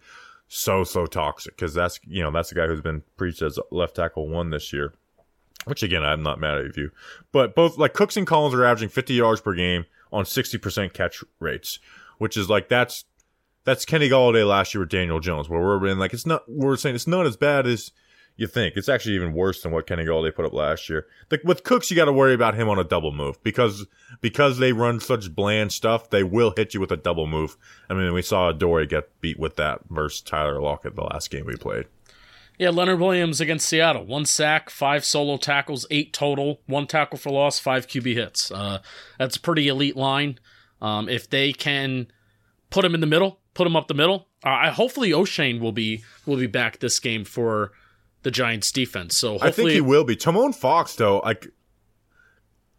[0.55, 3.97] so so toxic because that's you know that's the guy who's been preached as left
[3.97, 4.93] tackle one this year.
[5.65, 6.91] Which again, I'm not mad at you,
[7.31, 11.25] but both like Cooks and Collins are averaging 50 yards per game on 60% catch
[11.39, 11.79] rates,
[12.19, 13.05] which is like that's
[13.65, 16.77] that's Kenny Golladay last year with Daniel Jones, where we're being like it's not we're
[16.77, 17.93] saying it's not as bad as
[18.37, 18.77] you think.
[18.77, 21.07] It's actually even worse than what Kenny Golladay put up last year.
[21.31, 23.87] Like with Cooks, you got to worry about him on a double move because
[24.21, 27.57] because they run such bland stuff, they will hit you with a double move.
[27.89, 31.47] I mean, we saw Dory get beat with that versus Tyler Lockett the last game
[31.47, 31.87] we played.
[32.59, 34.05] Yeah, Leonard Williams against Seattle.
[34.05, 38.51] One sack, five solo tackles, eight total, one tackle for loss, five QB hits.
[38.51, 38.81] Uh,
[39.19, 40.39] that's a pretty elite line.
[40.81, 42.09] Um, if they can
[42.71, 45.73] put him in the middle, put him up the middle, uh, I hopefully Oshane will
[45.73, 47.73] be will be back this game for
[48.23, 49.17] the Giants defense.
[49.17, 50.17] So hopefully, I think he will be.
[50.17, 51.49] Tomon Fox, though, like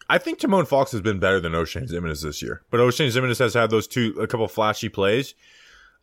[0.10, 2.62] I think Tomon Fox has been better than Oshane Ximines this year.
[2.70, 5.34] But Oshane Ximines has had those two a couple flashy plays.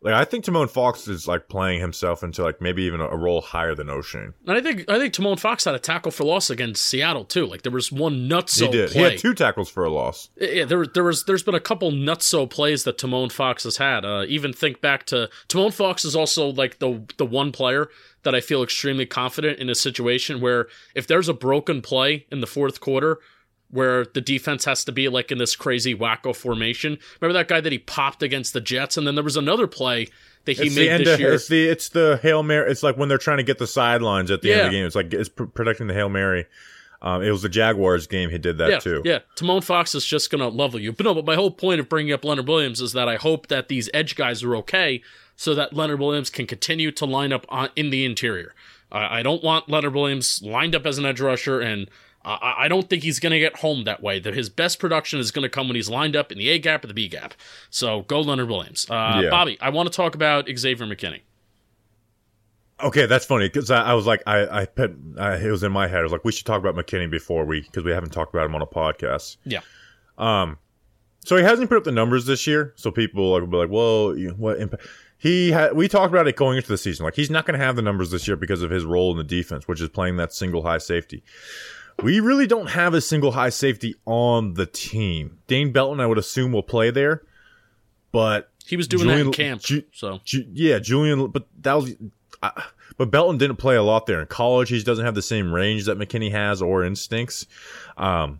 [0.01, 3.41] Like I think Tomon Fox is like playing himself into like maybe even a, role
[3.41, 4.33] higher than Oshane.
[4.47, 7.45] And I think I think Tomon Fox had a tackle for loss against Seattle too.
[7.45, 8.65] Like there was one nutso play.
[8.65, 8.91] He did.
[8.91, 9.03] play.
[9.03, 10.29] He had two tackles for a loss.
[10.37, 14.03] Yeah, there there was there's been a couple nutso plays that Tomon Fox has had.
[14.03, 17.87] Uh, even think back to Tomon Fox is also like the the one player
[18.23, 22.41] that I feel extremely confident in a situation where if there's a broken play in
[22.41, 23.19] the fourth quarter
[23.71, 26.97] where the defense has to be like in this crazy wacko formation.
[27.19, 30.07] Remember that guy that he popped against the Jets, and then there was another play
[30.45, 31.33] that he It's made this of, year.
[31.33, 32.69] it's the it's the hail mary.
[32.71, 34.85] It's like when they're trying to get the sidelines at the end of the game.
[34.85, 36.45] It's like it's pr- protecting the hail mary.
[37.03, 38.29] Um, it was the Jaguars game.
[38.29, 39.01] He did that yeah, too.
[39.03, 40.91] Yeah, Tomon Fox is just gonna level you.
[40.91, 43.47] But no, but my whole point of bringing up Leonard Williams is that I hope
[43.47, 45.01] that these edge guys are okay,
[45.35, 48.53] so that Leonard Williams can continue to line up on, in the interior.
[48.91, 51.89] I I don't want Leonard Williams lined up as an edge rusher, and
[52.25, 54.19] uh, I I don't think he's gonna get home that way.
[54.19, 56.83] That his best production is gonna come when he's lined up in the A gap
[56.83, 57.33] or the B gap.
[57.69, 58.85] So go Leonard Williams.
[58.89, 59.29] Uh, Yeah.
[59.29, 61.21] Bobby, I want to talk about Xavier McKinney.
[62.83, 65.71] Okay, that's funny because I, I was like, I, I put, I, it was in
[65.71, 65.99] my head.
[65.99, 68.47] I was like, we should talk about McKinney before we, because we haven't talked about
[68.47, 69.37] him on a podcast.
[69.45, 69.59] Yeah.
[70.17, 70.57] Um,
[71.23, 72.73] So he hasn't put up the numbers this year.
[72.77, 74.81] So people like, will be like, well, what impact?
[75.19, 77.03] He had, we talked about it going into the season.
[77.03, 79.17] Like he's not going to have the numbers this year because of his role in
[79.19, 81.23] the defense, which is playing that single high safety.
[82.03, 85.39] We really don't have a single high safety on the team.
[85.47, 87.23] Dane Belton, I would assume, will play there,
[88.11, 89.61] but He was doing that in camp.
[89.61, 91.93] Ju- so Ju- yeah, Julian, but that was,
[92.41, 92.51] uh,
[92.97, 94.69] but Belton didn't play a lot there in college.
[94.69, 97.45] He doesn't have the same range that McKinney has or instincts.
[97.97, 98.39] Um,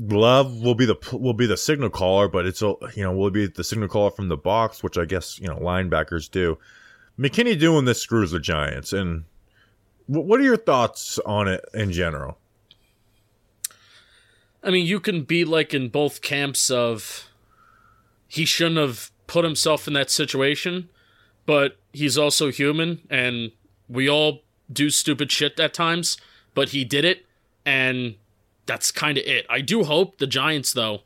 [0.00, 3.30] Love will be the will be the signal caller, but it's a you know will
[3.32, 6.56] be the signal caller from the box, which I guess you know linebackers do.
[7.18, 9.24] McKinney doing this screws the Giants, and
[10.08, 12.38] what are your thoughts on it in general?
[14.62, 17.28] I mean, you can be like in both camps of
[18.26, 20.88] he shouldn't have put himself in that situation,
[21.46, 23.52] but he's also human and
[23.88, 24.42] we all
[24.72, 26.16] do stupid shit at times,
[26.54, 27.24] but he did it
[27.64, 28.16] and
[28.66, 29.46] that's kind of it.
[29.48, 31.02] I do hope the Giants though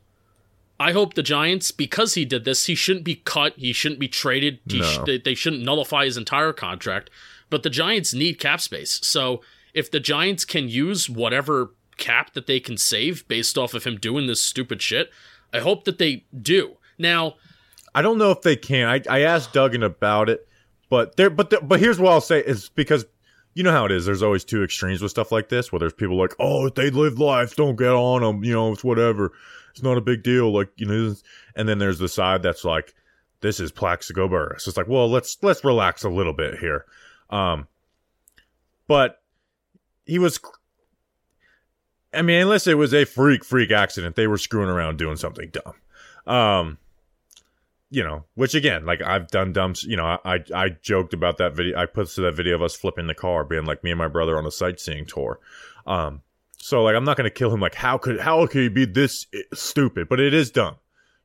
[0.79, 3.53] I hope the Giants, because he did this, he shouldn't be cut.
[3.55, 4.59] He shouldn't be traded.
[4.67, 4.85] He No.
[4.85, 7.09] sh- they, they shouldn't nullify his entire contract.
[7.53, 8.99] But the Giants need cap space.
[9.03, 9.43] So
[9.75, 13.97] if the Giants can use whatever cap that they can save based off of him
[13.97, 15.11] doing this stupid shit,
[15.53, 16.77] I hope that they do.
[16.97, 17.35] Now,
[17.93, 18.89] I don't know if they can.
[18.89, 20.47] I, I asked Duggan about it,
[20.89, 23.05] but there, but but here's what I'll say is because
[23.53, 24.07] you know how it is.
[24.07, 27.19] There's always two extremes with stuff like this, where there's people like, oh, they live
[27.19, 28.43] life, don't get on them.
[28.43, 29.31] You know, it's whatever.
[29.69, 30.51] It's not a big deal.
[30.51, 31.13] Like you know,
[31.55, 32.95] and then there's the side that's like,
[33.41, 34.67] this is Plaxico Burress.
[34.67, 36.85] It's like, well, let's let's relax a little bit here.
[37.33, 37.67] Um,
[38.87, 39.21] but
[40.05, 40.39] he was.
[42.13, 45.49] I mean, unless it was a freak freak accident, they were screwing around doing something
[45.51, 45.73] dumb.
[46.31, 46.77] Um,
[47.89, 49.73] you know, which again, like I've done dumb.
[49.81, 51.77] You know, I I joked about that video.
[51.77, 54.07] I put to that video of us flipping the car, being like me and my
[54.07, 55.39] brother on a sightseeing tour.
[55.87, 56.21] Um,
[56.57, 57.61] so like I'm not gonna kill him.
[57.61, 60.07] Like how could how could he be this stupid?
[60.07, 60.75] But it is dumb,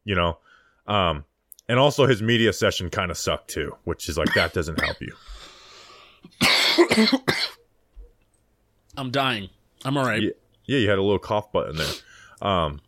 [0.04, 0.38] you know.
[0.86, 1.26] Um,
[1.68, 5.02] and also his media session kind of sucked too, which is like that doesn't help
[5.02, 5.14] you.
[8.96, 9.48] I'm dying.
[9.84, 10.22] I'm all right.
[10.22, 10.30] Yeah,
[10.66, 11.92] yeah, you had a little cough button there.
[12.42, 12.80] Um,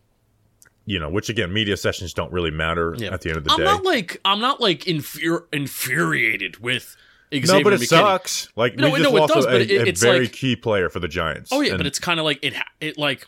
[0.86, 3.12] you know, which again, media sessions don't really matter Yeah.
[3.14, 3.62] at the end of the day.
[3.62, 6.96] I'm not like I'm not like infur- infuriated with
[7.32, 7.86] Xavier no, but it McKinney.
[7.86, 8.48] sucks.
[8.56, 10.56] Like No, we just no, it does, a, but it- a it's very like- key
[10.56, 11.50] player for the Giants.
[11.52, 12.54] Oh yeah, And- but it's kind of like it.
[12.80, 13.26] It like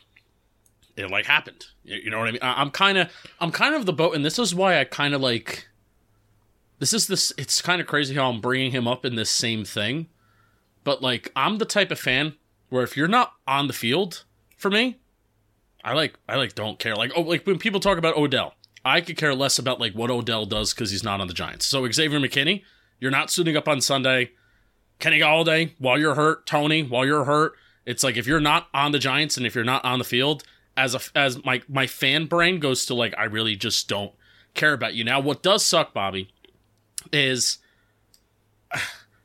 [0.96, 1.66] it like happened.
[1.84, 2.42] You know what I mean?
[2.42, 3.08] I, I'm kind of
[3.40, 5.68] I'm kind of the boat, and this is why I kind of like.
[6.80, 7.32] This is this.
[7.38, 10.08] It's kind of crazy how I'm bringing him up in this same thing,
[10.84, 12.34] but like I'm the type of fan
[12.68, 14.24] where if you're not on the field
[14.56, 14.98] for me,
[15.84, 16.94] I like I like don't care.
[16.94, 20.10] Like oh like when people talk about Odell, I could care less about like what
[20.10, 21.66] Odell does because he's not on the Giants.
[21.66, 22.62] So Xavier McKinney,
[23.00, 24.30] you're not suiting up on Sunday.
[24.98, 28.92] Kenny Golladay, while you're hurt, Tony, while you're hurt, it's like if you're not on
[28.92, 30.44] the Giants and if you're not on the field,
[30.76, 34.12] as a as my my fan brain goes to like I really just don't
[34.54, 35.04] care about you.
[35.04, 36.28] Now, what does suck, Bobby,
[37.12, 37.58] is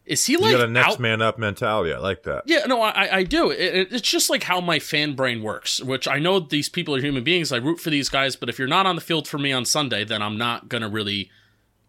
[0.07, 1.93] is he like you got a next out- man up mentality.
[1.93, 2.43] I like that.
[2.47, 3.51] yeah, no, I, I do.
[3.51, 6.95] It, it- it's just like how my fan brain works, which I know these people
[6.95, 7.51] are human beings.
[7.51, 9.65] I root for these guys, but if you're not on the field for me on
[9.65, 11.29] Sunday, then I'm not gonna really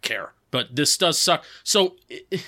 [0.03, 0.33] care.
[0.51, 1.45] But this does suck.
[1.65, 2.45] So it,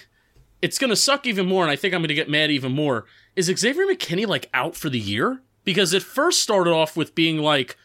[0.61, 3.07] it's gonna suck even more, and I think I'm gonna get mad even more.
[3.37, 5.41] Is Xavier McKinney like out for the year?
[5.65, 7.77] Because it first started off with being like,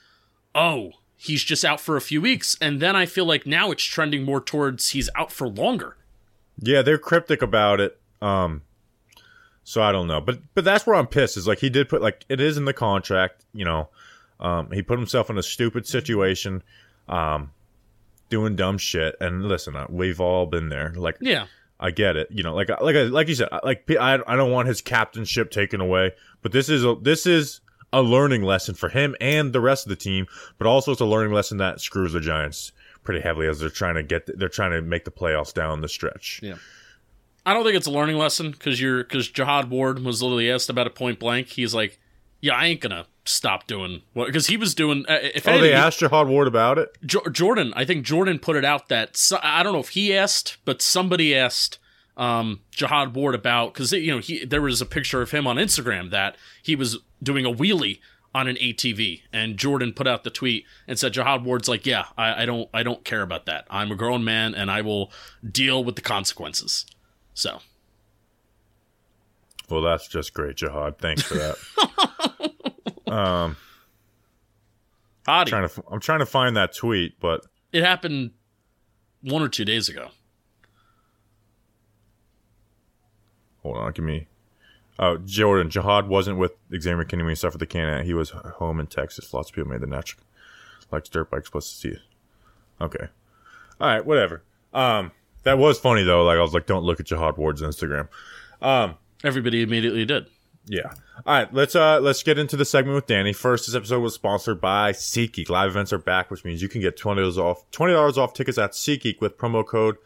[0.55, 3.83] oh, he's just out for a few weeks, and then I feel like now it's
[3.83, 5.97] trending more towards he's out for longer.
[6.59, 7.99] Yeah, they're cryptic about it.
[8.21, 8.61] Um,
[9.63, 11.37] so I don't know, but but that's where I'm pissed.
[11.37, 13.45] Is like he did put like it is in the contract.
[13.53, 13.89] You know,
[14.39, 16.63] um, he put himself in a stupid situation.
[17.07, 17.51] Um,
[18.29, 19.15] doing dumb shit.
[19.19, 20.93] And listen, uh, we've all been there.
[20.95, 21.47] Like, Yeah.
[21.77, 22.29] I get it.
[22.31, 25.81] You know, like like like you said, like I I don't want his captainship taken
[25.81, 27.59] away, but this is a this is
[27.91, 30.25] a learning lesson for him and the rest of the team,
[30.57, 32.71] but also it's a learning lesson that screws the Giants
[33.05, 35.87] pretty heavily as they're trying to get they're trying to make the playoffs down the
[35.87, 36.39] stretch.
[36.43, 36.55] Yeah.
[37.45, 40.69] I don't think it's a learning lesson because you're because Jihad Ward was literally asked
[40.69, 41.47] about it point blank.
[41.49, 41.99] He's like,
[42.41, 45.05] "Yeah, I ain't gonna stop doing what," because he was doing.
[45.07, 46.97] Uh, if Oh, anything, they asked Jihad Ward about it.
[47.05, 50.15] Jo- Jordan, I think Jordan put it out that so, I don't know if he
[50.15, 51.77] asked, but somebody asked
[52.17, 55.57] um, Jihad Ward about because you know he there was a picture of him on
[55.57, 57.99] Instagram that he was doing a wheelie
[58.35, 62.07] on an ATV, and Jordan put out the tweet and said Jihad Ward's like, yeah,
[62.17, 63.65] I, I don't I don't care about that.
[63.69, 65.09] I'm a grown man and I will
[65.49, 66.85] deal with the consequences.
[67.33, 67.59] So
[69.69, 70.97] Well, that's just great, Jihad.
[70.97, 71.55] Thanks for that.
[73.07, 73.55] Um,
[75.27, 78.31] Hottie, trying to I'm trying to find that tweet, but it happened
[79.21, 80.09] one or two days ago.
[83.61, 84.27] hold on, give me.
[84.97, 88.05] Oh, Jordan Jihad wasn't with Xavier McKinney when he suffered the can.
[88.05, 89.33] He was home in Texas.
[89.33, 90.23] Lots of people made the natural
[90.91, 91.99] like dirt bikes plus to see it.
[92.79, 93.07] Okay,
[93.79, 94.43] all right, whatever.
[94.73, 95.11] Um,
[95.43, 96.23] that was funny though.
[96.23, 98.07] Like I was like, don't look at Jihad Ward's Instagram.
[98.61, 100.27] Um, Everybody immediately did.
[100.67, 100.91] Yeah.
[101.25, 103.33] All right, let's uh let's get into the segment with Danny.
[103.33, 105.49] First, this episode was sponsored by SeatGeek.
[105.49, 108.33] Live events are back, which means you can get twenty dollars off twenty dollars off
[108.33, 109.97] tickets at SeatGeek with promo code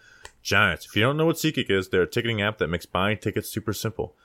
[0.43, 0.85] Giants.
[0.85, 3.49] If you don't know what SeatGeek is, they're a ticketing app that makes buying tickets
[3.49, 4.15] super simple.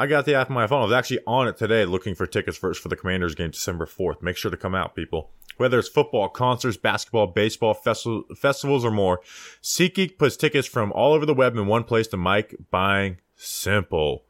[0.00, 0.82] I got the app on my phone.
[0.82, 3.84] I was actually on it today looking for tickets first for the Commanders game December
[3.84, 4.22] 4th.
[4.22, 5.32] Make sure to come out, people.
[5.56, 9.20] Whether it's football, concerts, basketball, baseball, festival, festivals, or more,
[9.60, 14.22] SeatGeek puts tickets from all over the web in one place to make buying simple.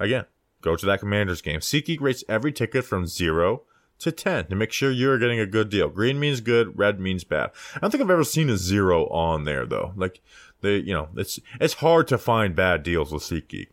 [0.00, 0.24] Again,
[0.62, 1.60] go to that Commanders game.
[1.60, 3.60] SeatGeek rates every ticket from 0
[3.98, 5.90] to 10 to make sure you're getting a good deal.
[5.90, 7.50] Green means good, red means bad.
[7.76, 9.92] I don't think I've ever seen a 0 on there though.
[9.96, 10.22] Like
[10.62, 13.66] they, you know, it's it's hard to find bad deals with SeatGeek.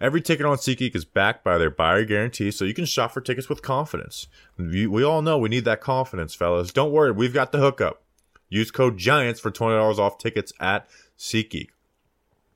[0.00, 3.20] Every ticket on SeatGeek is backed by their buyer guarantee, so you can shop for
[3.20, 4.26] tickets with confidence.
[4.56, 6.72] We, we all know we need that confidence, fellas.
[6.72, 8.02] Don't worry, we've got the hookup.
[8.48, 11.68] Use code GIANTS for $20 off tickets at SeatGeek.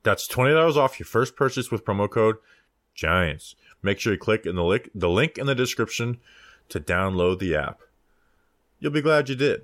[0.03, 2.37] That's $20 off your first purchase with promo code
[2.95, 3.55] GIANTS.
[3.81, 6.17] Make sure you click in the link, the link in the description
[6.69, 7.81] to download the app.
[8.79, 9.63] You'll be glad you did.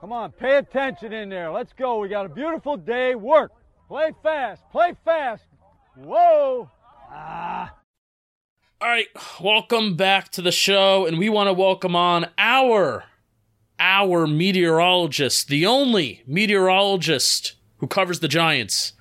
[0.00, 1.50] Come on, pay attention in there.
[1.50, 1.98] Let's go.
[1.98, 3.14] We got a beautiful day.
[3.14, 3.52] Work.
[3.88, 4.62] Play fast.
[4.70, 5.44] Play fast.
[5.96, 6.70] Whoa.
[7.12, 7.72] Ah.
[8.80, 9.06] All right,
[9.40, 13.04] welcome back to the show, and we want to welcome on our
[13.78, 18.94] our meteorologist, the only meteorologist who covers the Giants,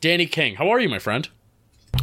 [0.00, 0.54] Danny King.
[0.54, 1.28] How are you, my friend?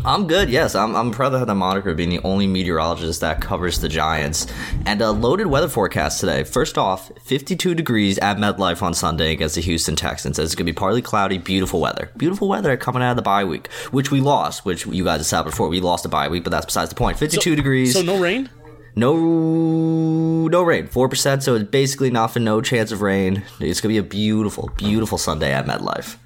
[0.06, 0.52] I'm good.
[0.52, 0.96] Yes, I'm.
[0.96, 4.46] I'm proud to have the moniker of being the only meteorologist that covers the Giants.
[4.86, 6.44] And a loaded weather forecast today.
[6.44, 10.38] First off, 52 degrees at MetLife on Sunday against the Houston Texans.
[10.38, 12.12] It's going to be partly cloudy, beautiful weather.
[12.18, 14.64] Beautiful weather coming out of the bye week, which we lost.
[14.64, 16.96] Which you guys have said before, we lost the bye week, but that's besides the
[16.96, 17.18] point.
[17.18, 17.94] 52 degrees.
[17.94, 18.52] So no rain.
[18.96, 20.86] No, no rain.
[20.86, 21.42] Four percent.
[21.42, 22.44] So it's basically nothing.
[22.44, 23.44] No chance of rain.
[23.60, 26.18] It's gonna be a beautiful, beautiful Sunday at MetLife.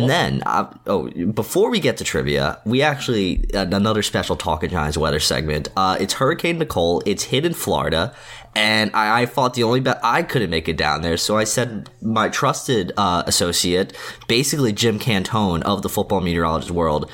[0.00, 4.96] And then, uh, oh, before we get to trivia, we actually another special Talking Giants
[4.96, 5.68] weather segment.
[5.76, 7.02] Uh, it's Hurricane Nicole.
[7.04, 8.14] It's hit in Florida,
[8.54, 11.44] and I, I thought the only bet I couldn't make it down there, so I
[11.44, 13.96] said my trusted uh, associate,
[14.28, 17.10] basically Jim Cantore of the football meteorologist world,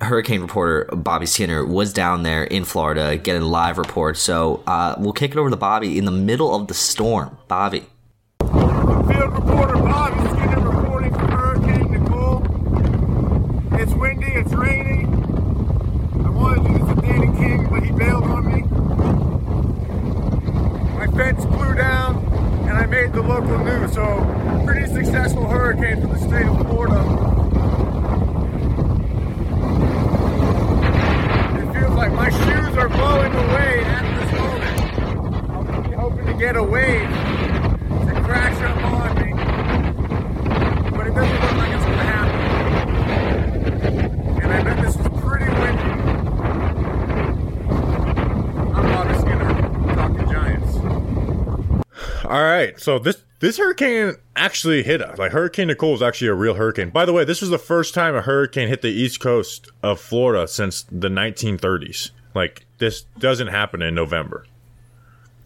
[0.00, 4.20] hurricane reporter Bobby Skinner was down there in Florida getting live reports.
[4.20, 7.36] So uh, we'll kick it over to Bobby in the middle of the storm.
[7.48, 7.86] Bobby.
[8.40, 12.44] Field reporter Bobby Skinner reporting from Hurricane Nicole.
[13.80, 15.04] It's windy, it's rainy.
[16.24, 18.62] I wanted to do this with Danny King, but he bailed on me.
[20.96, 22.24] My fence blew down,
[22.68, 23.92] and I made the local news.
[23.94, 24.24] So,
[24.64, 27.00] pretty successful hurricane for the state of Florida.
[31.58, 34.80] It feels like my shoes are blowing away at this moment.
[35.86, 39.32] I'm hoping to get a wave to crash up on me.
[40.96, 42.40] But it doesn't look like it's going to happen.
[44.42, 45.92] And I bet this is pretty windy.
[48.74, 49.50] I'm Bobby Skinner,
[49.94, 50.76] talking Giants.
[52.24, 55.18] All right, so this this hurricane actually hit us.
[55.18, 56.88] Like Hurricane Nicole is actually a real hurricane.
[56.88, 60.00] By the way, this was the first time a hurricane hit the east coast of
[60.00, 62.12] Florida since the 1930s.
[62.34, 64.46] Like this doesn't happen in November.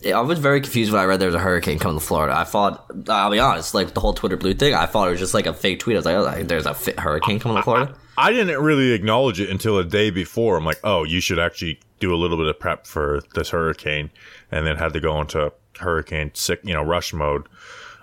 [0.02, 2.32] Yeah, I was very confused when I read there was a hurricane coming to Florida.
[2.32, 5.20] I thought, I'll be honest, like the whole Twitter blue thing, I thought it was
[5.20, 5.96] just like a fake tweet.
[5.96, 7.92] I was like, oh, there's a hurricane coming to Florida.
[8.16, 10.56] I didn't really acknowledge it until a day before.
[10.56, 14.10] I'm like, oh, you should actually do a little bit of prep for this hurricane,
[14.52, 17.48] and then had to go into hurricane sick, you know, rush mode.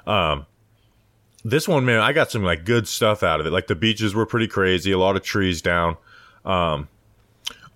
[0.07, 0.45] Um,
[1.43, 3.51] this one, man, I got some like good stuff out of it.
[3.51, 5.97] Like the beaches were pretty crazy, a lot of trees down.
[6.45, 6.88] Um,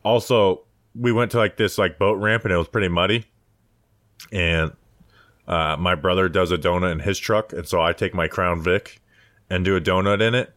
[0.04, 0.64] also,
[0.96, 3.26] we went to like this like boat ramp and it was pretty muddy.
[4.32, 4.74] And
[5.48, 8.62] uh, my brother does a donut in his truck, and so I take my Crown
[8.62, 9.02] Vic
[9.50, 10.54] and do a donut in it.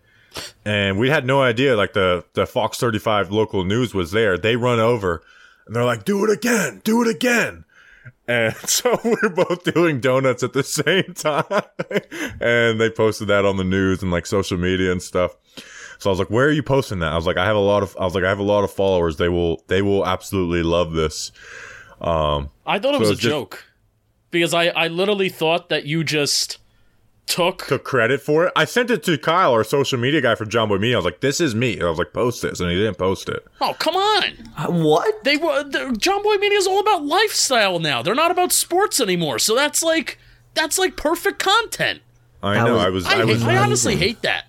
[0.64, 4.36] And we had no idea like the the Fox 35 local news was there.
[4.36, 5.22] They run over
[5.66, 7.64] and they're like, "Do it again, do it again."
[8.28, 11.44] And so we're both doing donuts at the same time.
[12.40, 15.36] and they posted that on the news and like social media and stuff.
[15.98, 17.60] So I was like, "Where are you posting that?" I was like, "I have a
[17.60, 19.16] lot of I was like, I have a lot of followers.
[19.16, 21.32] They will they will absolutely love this."
[22.00, 23.64] Um I thought it was a just- joke
[24.30, 26.58] because I, I literally thought that you just
[27.26, 27.66] took.
[27.66, 28.52] took credit for it.
[28.56, 30.96] I sent it to Kyle, our social media guy for John Boy Media.
[30.96, 32.98] I was like, "This is me." And I was like, "Post this," and he didn't
[32.98, 33.44] post it.
[33.60, 34.24] Oh come on!
[34.56, 35.24] Uh, What?
[35.24, 38.02] They were the- John Boy Media is all about lifestyle now.
[38.02, 39.38] They're not about sports anymore.
[39.38, 40.18] So that's like
[40.54, 42.00] that's like perfect content.
[42.42, 42.74] I That know.
[42.74, 43.06] was- I was.
[43.06, 43.42] I, I, was.
[43.42, 44.44] I honestly hate that.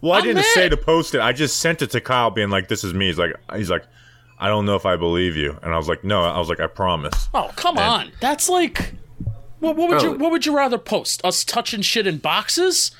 [0.00, 0.44] well, I I'm didn't mad.
[0.54, 1.20] say to post it.
[1.20, 3.84] I just sent it to Kyle, being like, "This is me." He's like, "He's like,
[4.38, 6.60] I don't know if I believe you," and I was like, "No." I was like,
[6.60, 8.12] "I promise." Oh come on!
[8.20, 8.94] That's like
[9.60, 10.16] what, what would you Oh.
[10.16, 11.24] what would you rather post?
[11.24, 12.90] Us touching shit in boxes,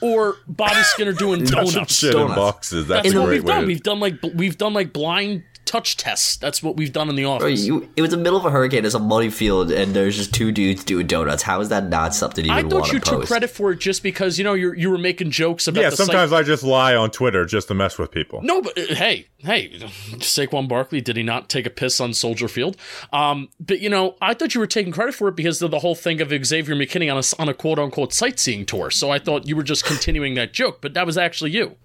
[0.00, 1.94] or Bobby Skinner doing Touching donuts?
[1.94, 2.86] shit in boxes.
[2.88, 3.48] That's That's a what we've way.
[3.48, 3.60] done.
[3.62, 6.36] to- We've done like we've done like blind touch tests.
[6.36, 7.66] That's what we've done in the Bro, office.
[7.66, 8.84] you, it was the middle of a hurricane.
[8.84, 11.42] It's a muddy field, and there's just two dudes doing donuts.
[11.42, 14.38] How is that not something you I thought you took credit for it just because
[14.38, 16.40] you know you you were making jokes about yeah, the sometimes site.
[16.40, 18.40] I just lie on Twitter just to mess with people.
[18.42, 19.70] No, but uh, hey, hey,
[20.18, 22.76] Saquon Barkley, did he not take a piss on Soldier Field?
[23.12, 25.80] Um, but you know, I thought you were taking credit for it because of the
[25.80, 28.90] whole thing of Xavier McKinney on a s- on a quote unquote sightseeing tour.
[28.90, 31.76] So I thought you were just continuing that joke, but that was actually you.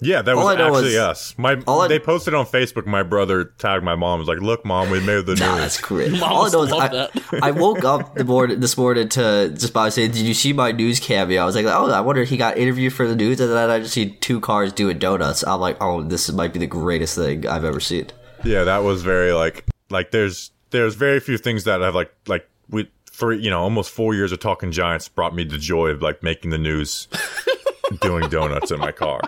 [0.00, 1.34] Yeah, that All was actually is- us.
[1.38, 2.86] My all I- they posted on Facebook.
[2.86, 4.18] My brother tagged my mom.
[4.18, 6.12] Was like, "Look, mom, we made the news." Nah, that's great.
[6.12, 7.08] Mom All I know is I.
[7.42, 10.72] I woke up the morning this morning to just by saying, "Did you see my
[10.72, 13.40] news cameo?" I was like, "Oh, I wonder if he got interviewed for the news."
[13.40, 15.42] And then I just see two cars doing donuts.
[15.46, 18.08] I'm like, "Oh, this might be the greatest thing I've ever seen."
[18.44, 22.48] Yeah, that was very like like there's there's very few things that have like like
[22.68, 26.02] we for you know almost four years of talking Giants brought me the joy of
[26.02, 27.08] like making the news,
[28.02, 29.20] doing donuts in my car.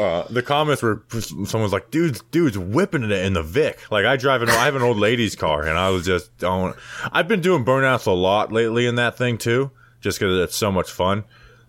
[0.00, 1.02] Uh, the comments were
[1.46, 4.76] someone's like, "Dude's dude's whipping it in the Vic." Like I drive an I have
[4.76, 6.74] an old lady's car, and I was just don't.
[7.12, 10.72] I've been doing burnouts a lot lately in that thing too, just because it's so
[10.72, 11.24] much fun.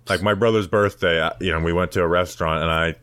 [0.08, 2.96] Like my brother's birthday, I- you know, we went to a restaurant, and I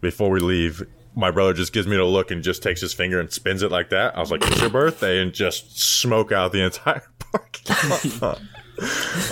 [0.00, 0.82] before we leave,
[1.16, 3.72] my brother just gives me the look and just takes his finger and spins it
[3.72, 4.16] like that.
[4.16, 8.40] I was like, "It's your birthday," and just smoke out the entire parking lot.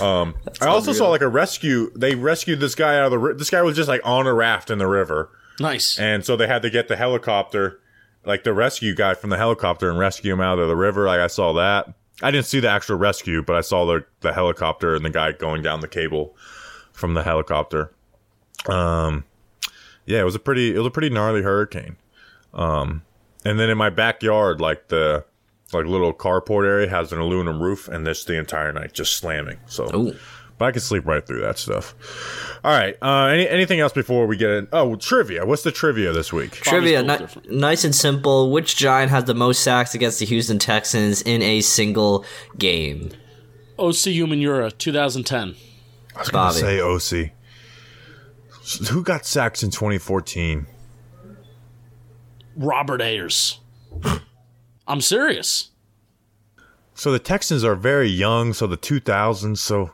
[0.01, 1.91] Um, I also saw like a rescue.
[1.95, 3.19] They rescued this guy out of the.
[3.19, 5.29] ri- This guy was just like on a raft in the river,
[5.59, 5.99] Nice.
[5.99, 7.79] and so they had to get the helicopter,
[8.25, 11.05] like the rescue guy from the helicopter, and rescue him out of the river.
[11.05, 11.93] Like I saw that.
[12.21, 15.31] I didn't see the actual rescue, but I saw the the helicopter and the guy
[15.33, 16.35] going down the cable
[16.93, 17.91] from the helicopter.
[18.67, 19.25] Um,
[20.05, 21.97] yeah, it was a pretty it was a pretty gnarly hurricane.
[22.53, 23.03] Um,
[23.43, 25.25] and then in my backyard, like the
[25.75, 29.57] like little carport area has an aluminum roof, and this the entire night just slamming.
[29.67, 30.15] So, Ooh.
[30.57, 31.93] but I can sleep right through that stuff.
[32.63, 32.95] All right.
[33.01, 34.67] Uh, any anything else before we get in?
[34.73, 35.45] Oh, trivia.
[35.45, 36.51] What's the trivia this week?
[36.53, 38.51] Trivia, ni- nice and simple.
[38.51, 42.25] Which Giant has the most sacks against the Houston Texans in a single
[42.57, 43.11] game?
[43.77, 45.55] OC Human Eura 2010.
[46.15, 46.59] I was gonna Bobby.
[46.59, 47.31] say Osi.
[48.89, 50.65] Who got sacks in 2014?
[52.55, 53.59] Robert Ayers.
[54.87, 55.69] I'm serious.
[56.93, 58.53] So the Texans are very young.
[58.53, 59.57] So the 2000s.
[59.57, 59.91] So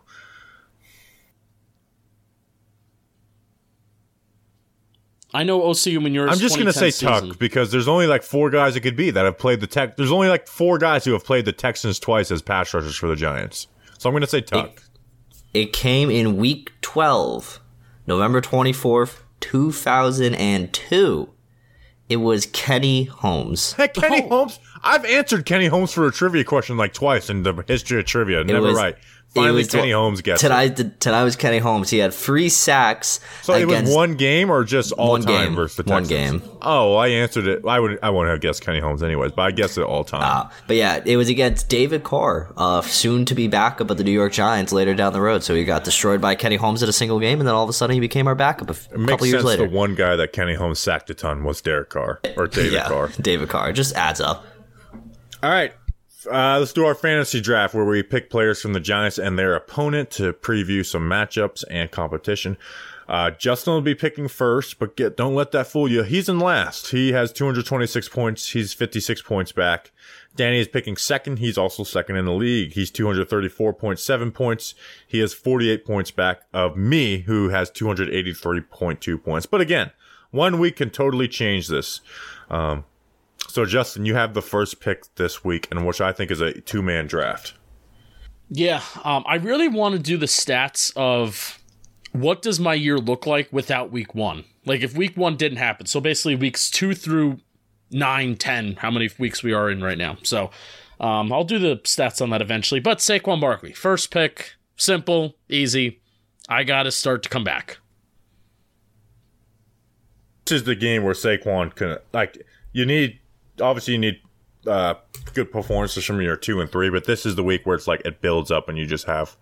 [5.33, 6.29] I know Osi Umenyiora.
[6.31, 7.29] I'm just gonna say season.
[7.29, 9.95] Tuck because there's only like four guys it could be that have played the Tech.
[9.95, 13.07] There's only like four guys who have played the Texans twice as pass rushers for
[13.07, 13.67] the Giants.
[13.97, 14.83] So I'm gonna say Tuck.
[15.53, 17.59] It came in week 12,
[18.07, 21.29] November 24th, 2002.
[22.09, 23.73] It was Kenny Holmes.
[23.73, 24.29] Hey, Kenny Oh.
[24.29, 24.59] Holmes.
[24.83, 28.43] I've answered Kenny Holmes for a trivia question like twice in the history of trivia.
[28.43, 28.95] Never was- right.
[29.33, 30.47] Finally, Kenny Holmes gets it.
[30.49, 30.99] tonight.
[30.99, 31.89] Tonight was Kenny Holmes.
[31.89, 33.21] He had three sacks.
[33.43, 35.55] So it was one game or just all time game.
[35.55, 36.09] versus the Texans.
[36.11, 36.57] One game.
[36.61, 37.65] Oh, I answered it.
[37.65, 37.97] I would.
[38.03, 40.23] I wouldn't have guessed Kenny Holmes anyways, but I guessed it all time.
[40.23, 44.03] Uh, but yeah, it was against David Carr, uh, soon to be backup of the
[44.03, 45.43] New York Giants later down the road.
[45.45, 47.69] So he got destroyed by Kenny Holmes at a single game, and then all of
[47.69, 49.45] a sudden he became our backup a, f- it makes couple years sense.
[49.45, 49.65] later.
[49.69, 52.89] The one guy that Kenny Holmes sacked a ton was Derek Carr or David yeah,
[52.89, 53.07] Carr.
[53.21, 53.69] David Carr.
[53.69, 54.45] It just adds up.
[55.43, 55.73] All right.
[56.31, 59.55] Uh, let's do our fantasy draft where we pick players from the Giants and their
[59.55, 62.57] opponent to preview some matchups and competition.
[63.09, 66.03] Uh, Justin will be picking first, but get don't let that fool you.
[66.03, 66.91] He's in last.
[66.91, 68.51] He has 226 points.
[68.51, 69.91] He's 56 points back.
[70.35, 71.39] Danny is picking second.
[71.39, 72.73] He's also second in the league.
[72.73, 74.75] He's 234.7 points.
[75.07, 79.45] He has 48 points back of me, who has 283.2 points.
[79.45, 79.91] But again,
[80.29, 81.99] one week can totally change this.
[82.49, 82.85] Um,
[83.51, 86.53] so Justin, you have the first pick this week, and which I think is a
[86.61, 87.53] two man draft.
[88.49, 91.59] Yeah, um, I really want to do the stats of
[92.11, 94.45] what does my year look like without week one.
[94.65, 97.39] Like if week one didn't happen, so basically weeks two through
[97.91, 100.17] nine, ten, how many weeks we are in right now.
[100.23, 100.51] So
[100.99, 102.79] um, I'll do the stats on that eventually.
[102.79, 106.01] But Saquon Barkley, first pick, simple, easy.
[106.47, 107.79] I got to start to come back.
[110.45, 113.20] This is the game where Saquon can like you need
[113.61, 114.19] obviously you need
[114.67, 114.95] uh,
[115.33, 118.01] good performances from your two and three, but this is the week where it's like
[118.05, 119.35] it builds up and you just have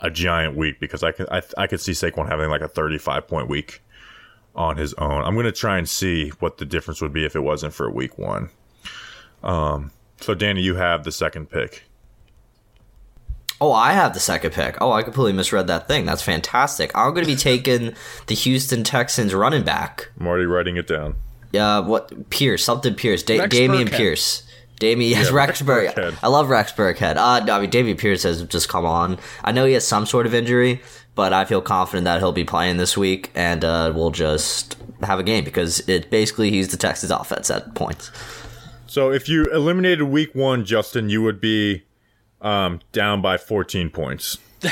[0.00, 3.28] a giant week because I can I, I could see Saquon having like a 35
[3.28, 3.82] point week
[4.54, 5.22] on his own.
[5.22, 8.18] I'm gonna try and see what the difference would be if it wasn't for week
[8.18, 8.50] one.
[9.42, 9.90] Um,
[10.20, 11.84] so Danny, you have the second pick.
[13.62, 14.78] Oh, I have the second pick.
[14.80, 16.06] Oh, I completely misread that thing.
[16.06, 16.90] That's fantastic.
[16.94, 17.94] I'm going to be taking
[18.26, 20.10] the Houston Texans running back.
[20.18, 21.16] I'm already writing it down.
[21.54, 22.64] Uh, what Pierce?
[22.64, 23.22] Something Pierce.
[23.22, 23.92] Da- Dameon Burkhead.
[23.92, 24.42] Pierce.
[24.80, 25.94] Dameon, yes, Yeah, Rex, Rex Burkhead.
[25.94, 26.18] Burkhead.
[26.22, 27.16] I love Rex Burkhead.
[27.16, 29.18] Uh, I mean, Dameon Pierce has just come on.
[29.44, 30.80] I know he has some sort of injury,
[31.14, 35.18] but I feel confident that he'll be playing this week, and uh, we'll just have
[35.18, 38.10] a game because it basically he's the Texans offense at points.
[38.86, 41.82] So if you eliminated week one, Justin, you would be
[42.40, 44.38] um, down by 14 points.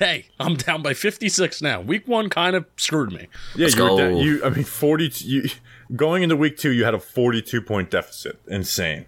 [0.00, 1.80] Hey, I'm down by 56 now.
[1.80, 3.28] Week one kind of screwed me.
[3.54, 4.44] Yeah, Let's you were down, you.
[4.44, 5.12] I mean, 40.
[5.24, 5.48] You
[5.94, 8.40] going into week two, you had a 42 point deficit.
[8.46, 9.06] Insane.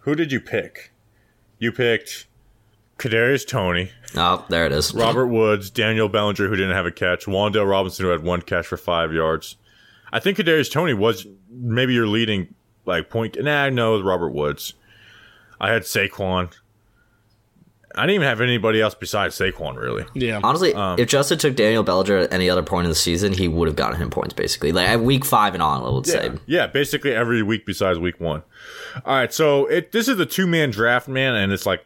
[0.00, 0.92] Who did you pick?
[1.58, 2.26] You picked
[2.98, 4.94] Kadarius Toney, Oh, there it is.
[4.94, 8.66] Robert Woods, Daniel Bellinger, who didn't have a catch, Wan'Dale Robinson, who had one catch
[8.66, 9.56] for five yards.
[10.12, 12.54] I think Kadarius Toney was maybe your leading
[12.86, 13.36] like point.
[13.38, 14.72] Nah, no, Robert Woods.
[15.60, 16.52] I had Saquon.
[17.98, 20.04] I didn't even have anybody else besides Saquon, really.
[20.14, 20.40] Yeah.
[20.42, 23.48] Honestly, Um, if Justin took Daniel Bellinger at any other point in the season, he
[23.48, 24.72] would have gotten him points basically.
[24.72, 26.30] Like at week five and on, I would say.
[26.46, 28.42] Yeah, basically every week besides week one.
[29.04, 31.84] All right, so it this is a two man draft, man, and it's like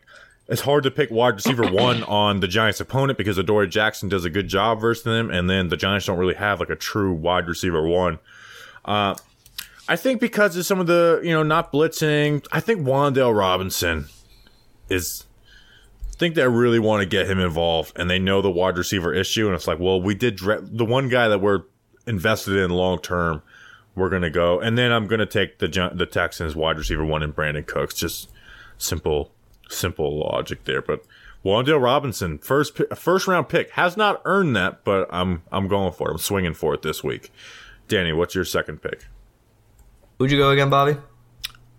[0.48, 4.24] it's hard to pick wide receiver one on the Giants' opponent because Adoree Jackson does
[4.24, 7.12] a good job versus them, and then the Giants don't really have like a true
[7.12, 8.18] wide receiver one.
[8.84, 9.14] Uh,
[9.88, 14.06] I think because of some of the you know not blitzing, I think Wan'Dale Robinson
[14.88, 15.24] is.
[16.22, 19.12] I think they really want to get him involved, and they know the wide receiver
[19.12, 21.62] issue, and it's like, well, we did dra- the one guy that we're
[22.06, 23.42] invested in long term
[23.96, 27.34] we're gonna go, and then I'm gonna take the the Texans wide receiver one and
[27.34, 27.94] Brandin Cooks.
[27.94, 28.30] Just
[28.78, 29.32] simple,
[29.68, 30.80] simple logic there.
[30.80, 31.04] But
[31.44, 36.08] Wan'Dale Robinson, first first round pick, has not earned that, but I'm I'm going for
[36.08, 36.12] it.
[36.12, 37.32] I'm swinging for it this week.
[37.88, 39.06] Danny, what's your second pick?
[40.20, 40.98] Who'd you go again, Bobby?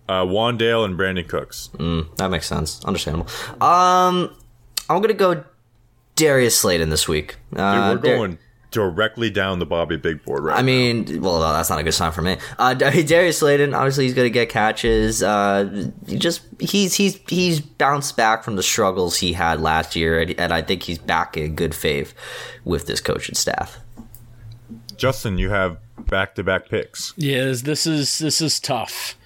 [0.08, 1.70] Uh, Wan'Dale and Brandin Cooks.
[2.16, 2.84] That makes sense.
[2.84, 3.26] Understandable.
[3.60, 4.34] Um,
[4.90, 5.44] I'm gonna go
[6.16, 7.36] Darius Slayton this week.
[7.52, 8.38] Dude, Uh, we're Dar- going
[8.70, 11.94] directly down the Bobby Big Board right I mean, well, no, that's not a good
[11.94, 12.36] sign for me.
[12.58, 15.22] Uh, Darius Slayton, obviously, he's going to get catches.
[15.22, 20.20] Uh, he just he's he's he's bounced back from the struggles he had last year,
[20.20, 22.14] and, and I think he's back in good faith
[22.64, 23.78] with this coaching staff.
[24.96, 25.78] Justin, you have
[26.10, 27.14] back to back picks.
[27.16, 29.16] Yeah, this- this is this is tough.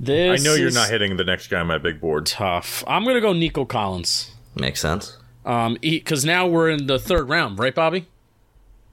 [0.00, 2.26] This I know you're not hitting the next guy on my big board.
[2.26, 2.84] tough.
[2.86, 4.30] I'm gonna go Nico Collins.
[4.54, 5.16] Makes sense.
[5.44, 8.06] Um, because now we're in the third round, right, Bobby?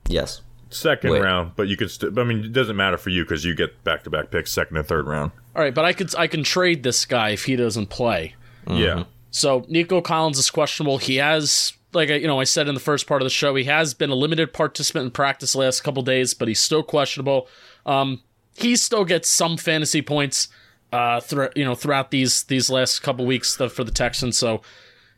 [0.07, 0.41] Yes.
[0.69, 1.21] Second Wait.
[1.21, 2.17] round, but you can still.
[2.19, 4.77] I mean, it doesn't matter for you because you get back to back picks, second
[4.77, 5.31] and third round.
[5.55, 8.35] All right, but I could I can trade this guy if he doesn't play.
[8.67, 9.03] Yeah.
[9.31, 10.97] So Nico Collins is questionable.
[10.97, 13.53] He has, like I- you know, I said in the first part of the show,
[13.55, 16.83] he has been a limited participant in practice the last couple days, but he's still
[16.83, 17.47] questionable.
[17.85, 18.21] Um,
[18.57, 20.47] he still gets some fantasy points,
[20.95, 24.37] uh, through you know throughout these these last couple weeks th- for the Texans.
[24.37, 24.61] So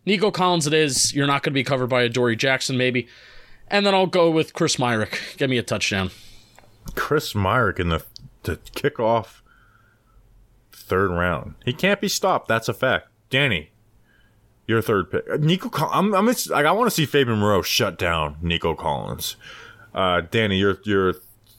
[0.05, 1.13] Nico Collins, it is.
[1.13, 3.07] You're not going to be covered by Adoree Jackson, maybe.
[3.69, 5.38] And then I'll go with Chris Myarick.
[5.38, 6.11] Give me a touchdown.
[6.95, 8.03] Chris Myarick in the
[8.43, 9.43] to kick off
[10.71, 11.55] third round.
[11.65, 12.47] He can't be stopped.
[12.47, 13.09] That's a fact.
[13.30, 13.71] Danny,
[14.67, 15.25] your third pick.
[15.30, 18.73] Uh, Nico, I'm, I'm it's- like I want to see Fabian Moreau shut down Nico
[18.75, 19.36] Collins.
[19.93, 21.13] Uh, Danny, your your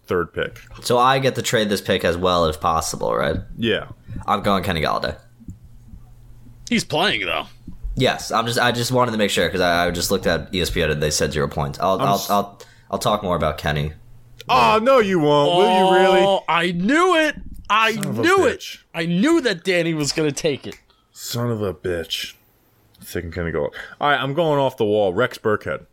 [0.06, 0.60] third pick.
[0.80, 3.36] So I get to trade this pick as well if possible, right?
[3.58, 3.88] Yeah.
[4.26, 5.18] I'm going Kenny Golladay.
[6.68, 7.46] He's playing though.
[7.96, 10.52] Yes, I'm just I just wanted to make sure because I, I just looked at
[10.52, 11.78] ESPN and they said zero points.
[11.80, 13.92] I'll I'll, s- I'll I'll talk more about Kenny.
[14.48, 15.56] Ah, oh no, you won't.
[15.56, 16.20] Will you oh, really?
[16.20, 17.36] Oh, I knew it.
[17.68, 18.64] I of a knew it.
[18.94, 20.78] I knew that Danny was going to take it.
[21.12, 22.34] Son of a bitch.
[23.00, 23.70] Thinking can go.
[24.00, 25.12] All right, I'm going off the wall.
[25.12, 25.86] Rex Burkhead.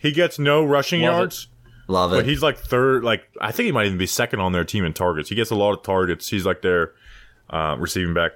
[0.00, 1.48] He gets no rushing yards.
[1.86, 2.16] Love it.
[2.16, 3.04] but he's like third.
[3.04, 5.28] Like I think he might even be second on their team in targets.
[5.28, 6.28] He gets a lot of targets.
[6.28, 6.92] He's like their
[7.50, 8.32] uh, receiving back.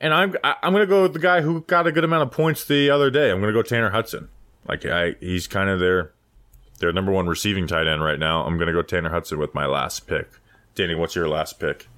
[0.00, 2.30] And I'm I, I'm gonna go with the guy who got a good amount of
[2.30, 3.30] points the other day.
[3.30, 4.28] I'm gonna go Tanner Hudson.
[4.68, 6.12] Like I, he's kind of their
[6.78, 8.44] their number one receiving tight end right now.
[8.44, 10.28] I'm gonna go Tanner Hudson with my last pick.
[10.76, 11.88] Danny, what's your last pick?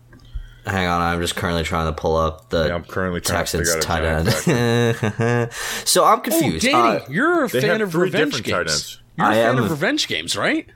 [0.67, 3.59] Hang on, I'm just currently trying to pull up the Yeah, I'm currently trying to
[3.59, 5.53] Texans tight out a giant end.
[5.85, 6.65] so I'm Oh, confused.
[6.65, 8.71] Danny, Uh, you're a They fan have of three revenge different tight games.
[8.73, 9.01] ends.
[9.17, 10.67] You're a I fan am of a- revenge games, right?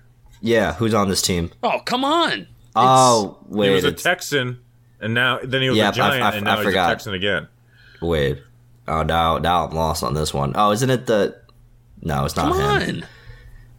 [0.40, 1.50] yeah, who's on this team?
[1.62, 2.46] Oh, come on.
[2.74, 4.58] Oh, wait, He was a it's- Texan,
[5.00, 6.90] and now then he was Yeah, I- a Giant, I- and I he's forgot.
[6.90, 7.48] a Texan again.
[8.00, 8.38] wait.
[8.86, 10.52] Oh, now now I'm lost on this one.
[10.54, 11.36] Oh, isn't it the?
[12.02, 13.04] No, it's not Come him.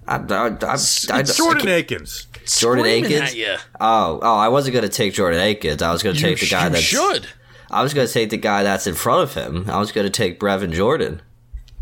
[0.07, 0.28] on.
[0.30, 0.72] I, I, I, I,
[1.18, 2.28] I, It's Jordan Akins.
[2.45, 3.36] Jordan Akins?
[3.36, 3.59] At.
[3.80, 5.82] Oh, oh, I wasn't gonna take Jordan Akins.
[5.84, 6.84] I was gonna You, take the guy you that's.
[6.84, 7.28] should.
[7.72, 9.70] I was gonna take the guy that's in front of him.
[9.70, 11.22] I was gonna take Brevin Jordan.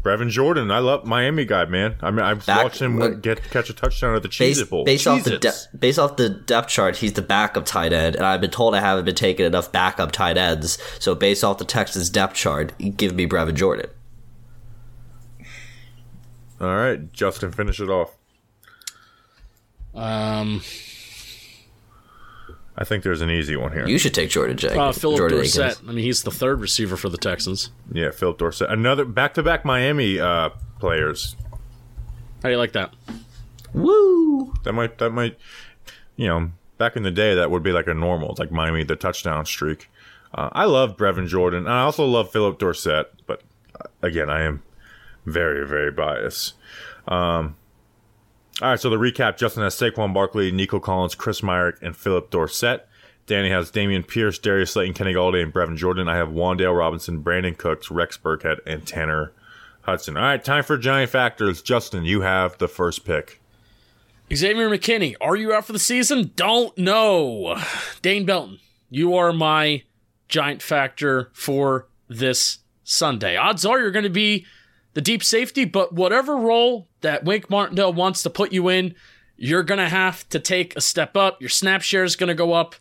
[0.04, 0.70] Brevin Jordan.
[0.70, 1.96] I love Miami guy, man.
[2.02, 4.62] I mean, I've Back- watched him uh, get catch a touchdown at the Cheez Based,
[4.62, 4.84] It Bowl.
[4.84, 5.68] based off the Cheez-Its.
[5.68, 8.76] de- based off the depth chart, he's the backup tight end, and I've been told
[8.76, 10.78] I haven't been taking enough backup tight ends.
[11.00, 13.90] So based off the Texans depth chart, give me Brevin Jordan.
[16.60, 18.16] All right, Justin, finish it off.
[19.96, 20.62] Um,
[22.76, 23.88] I think there's an easy one here.
[23.88, 24.80] You should take Jordan Jenkins.
[24.80, 25.62] uh, Phillip Jordan Dorsett.
[25.74, 25.90] Akins.
[25.90, 27.70] I mean, he's the third receiver for the Texans.
[27.92, 28.70] yeah, Phillip Dorsett.
[28.70, 30.50] Another back-to-back Miami uh,
[30.80, 31.36] players.
[32.42, 32.94] How do you like that?
[33.74, 34.54] Woo!
[34.64, 35.38] That might that might
[36.16, 38.96] you know back in the day that would be like a normal like Miami the
[38.96, 39.90] touchdown streak.
[40.34, 43.42] Uh, I love Brevin Jordan and I also love Phillip Dorsett, but
[43.80, 44.62] uh, again I am
[45.26, 46.54] very very biased.
[47.08, 47.56] Um,
[48.62, 52.30] all right, so the recap: Justin has Saquon Barkley, Nico Collins, Chris Myarick, and Phillip
[52.30, 52.88] Dorsett.
[53.26, 56.10] Danny has Dameon Pierce, Darius Slayton, Kenny Golladay, and Brevin Jordan.
[56.10, 59.32] I have Wan'Dale Robinson, Brandin Cooks, Rex Burkhead, and Tanner
[59.82, 60.18] Hudson.
[60.18, 61.62] All right, time for giant factors.
[61.62, 63.40] Justin, you have the first pick.
[64.34, 66.32] Xavier McKinney, are you out for the season?
[66.36, 67.62] Don't know.
[68.02, 69.84] Dane Belton, you are my
[70.28, 73.36] giant factor for this Sunday.
[73.38, 74.46] Odds are you're going to be
[74.94, 78.96] the deep safety, but whatever role that Wink Martindale wants to put you in,
[79.36, 81.42] you're going to have to take a step up.
[81.42, 82.76] Your snap share is going to go up.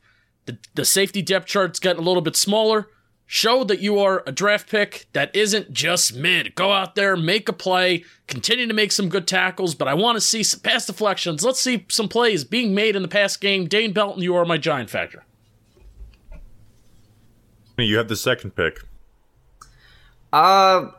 [0.46, 2.88] The, the safety depth chart's getting a little bit smaller.
[3.26, 6.54] Show that you are a draft pick that isn't just mid.
[6.54, 10.16] Go out there, make a play, continue to make some good tackles, but I want
[10.16, 11.42] to see some pass deflections.
[11.42, 13.66] Let's see some plays being made in the past game.
[13.66, 15.24] Dane Belton, you are my giant factor.
[17.78, 18.80] You have the second pick.
[20.30, 20.90] Uh,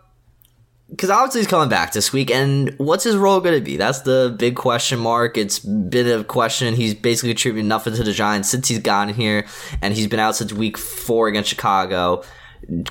[0.94, 3.78] because obviously he's coming back this week, and what's his role going to be?
[3.78, 5.40] That's the big question mark.
[5.40, 6.76] It's been a question.
[6.76, 9.48] He's basically contributed nothing to the Giants since he's gotten here,
[9.82, 12.24] and he's been out since week four against Chicago.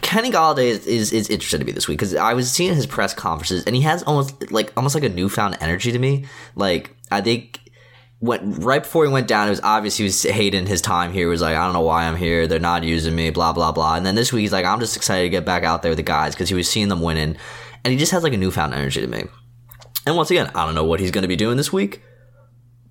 [0.01, 2.87] Kenny Golladay is, is, is interested to me this week because I was seeing his
[2.87, 6.25] press conferences, and he has almost like almost like a newfound energy to me.
[6.57, 7.61] Like I think
[8.21, 11.27] went right before he went down, it was obvious he was hating his time here.
[11.27, 12.49] He was like, I don't know why I'm here.
[12.49, 13.97] They're not using me, blah, blah, blah.
[13.97, 15.99] And then this week, he's like, I'm just excited to get back out there with
[15.99, 17.37] the guys because he was seeing them winning.
[17.85, 19.25] And he just has like a newfound energy to me.
[20.07, 22.03] And once again, I don't know what he's going to be doing this week,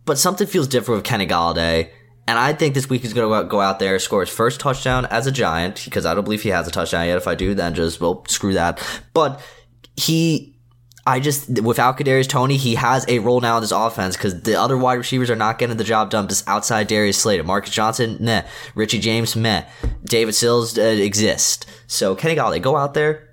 [0.05, 1.89] but something feels different with Kenny Golladay.
[2.27, 5.05] And I think this week he's going to go out there, score his first touchdown
[5.07, 7.17] as a Giant because I don't believe he has a touchdown yet.
[7.17, 8.81] If I do, then just, well, screw that.
[9.13, 9.41] But
[9.97, 10.51] he
[11.05, 14.59] I just without Kadarius Toney, he has a role now in this offense because the
[14.59, 16.27] other wide receivers are not getting the job done.
[16.27, 18.45] Just outside Darius Slayton, Marcus Johnson, meh.
[18.75, 19.65] Richie James, meh.
[20.03, 21.65] David Sills uh, exist.
[21.87, 23.30] So Kenny Golladay, go out there.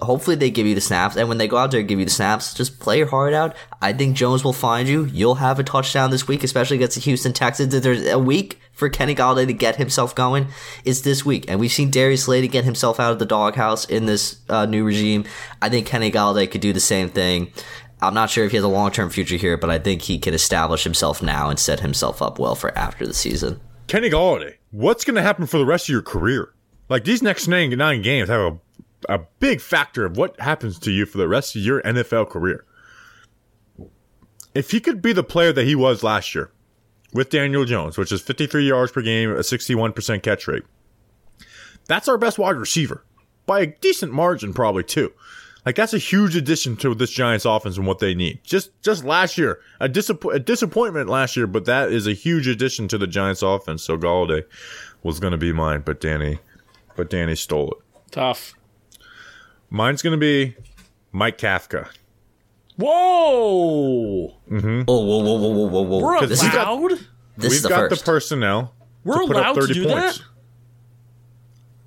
[0.00, 2.04] Hopefully they give you the snaps, and when they go out there and give you
[2.04, 3.56] the snaps, just play your heart out.
[3.80, 5.06] I think Jones will find you.
[5.06, 7.72] You'll have a touchdown this week, especially against the Houston Texans.
[7.72, 10.48] If there's a week for Kenny Golladay to get himself going,
[10.84, 11.46] it's this week.
[11.48, 14.84] And we've seen Darius Slayton get himself out of the doghouse in this uh, new
[14.84, 15.24] regime.
[15.60, 17.52] I think Kenny Golladay could do the same thing.
[18.00, 20.18] I'm not sure if he has a long term future here, but I think he
[20.18, 23.60] can establish himself now and set himself up well for after the season.
[23.88, 26.52] Kenny Golladay, what's going to happen for the rest of your career?
[26.88, 28.58] Like these next nine, nine games have a,
[29.08, 32.64] a big factor of what happens to you for the rest of your NFL career.
[34.54, 36.50] If he could be the player that he was last year
[37.12, 40.64] with Daniel Jones, which is 53 yards per game, a 61% catch rate,
[41.86, 43.04] that's our best wide receiver
[43.46, 45.12] by a decent margin, probably too.
[45.66, 48.40] Like that's a huge addition to this Giants offense and what they need.
[48.42, 52.46] Just just last year, a, disapp- a disappointment last year, but that is a huge
[52.46, 53.82] addition to the Giants offense.
[53.82, 54.44] So Golladay
[55.02, 56.38] was going to be mine, but Danny,
[56.96, 57.78] but Danny stole it.
[58.10, 58.54] Tough.
[59.70, 60.56] Mine's going to be
[61.12, 61.88] Mike Kafka.
[62.76, 62.88] Whoa!
[64.30, 65.98] Oh, whoa, whoa, whoa, whoa, whoa, whoa.
[66.02, 66.90] We're This is, allowed?
[66.90, 67.00] this
[67.36, 68.04] We've is the got first.
[68.04, 68.74] the personnel.
[69.04, 70.18] We're put up allowed to do points.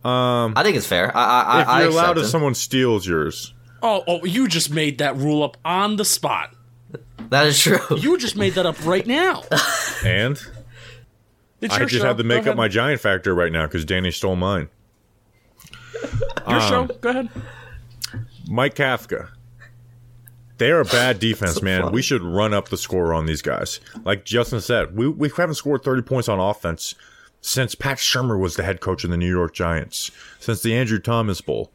[0.04, 0.52] that.
[0.56, 1.16] I think it's fair.
[1.16, 3.54] I, I, If I, I you're allowed if someone steals yours.
[3.84, 6.54] Oh, oh, you just made that rule up on the spot.
[7.30, 7.80] That is true.
[7.98, 9.44] You just made that up right now.
[10.06, 10.42] And
[11.62, 12.04] It's I just show.
[12.08, 14.68] had to make up my giant factor right now because Danny stole mine.
[16.50, 16.82] your show.
[16.82, 17.30] um, Go ahead.
[18.48, 19.30] Mike Kafka.
[20.58, 21.82] They are a bad defense, So man.
[21.84, 21.94] funny.
[21.94, 23.80] We should run up the score on these guys.
[24.04, 26.96] Like Justin said, we, we haven't scored 30 points on offense
[27.42, 31.00] since Pat Shurmur was the head coach of the New York Giants, since the Andrew
[31.00, 31.72] Thomas Bowl.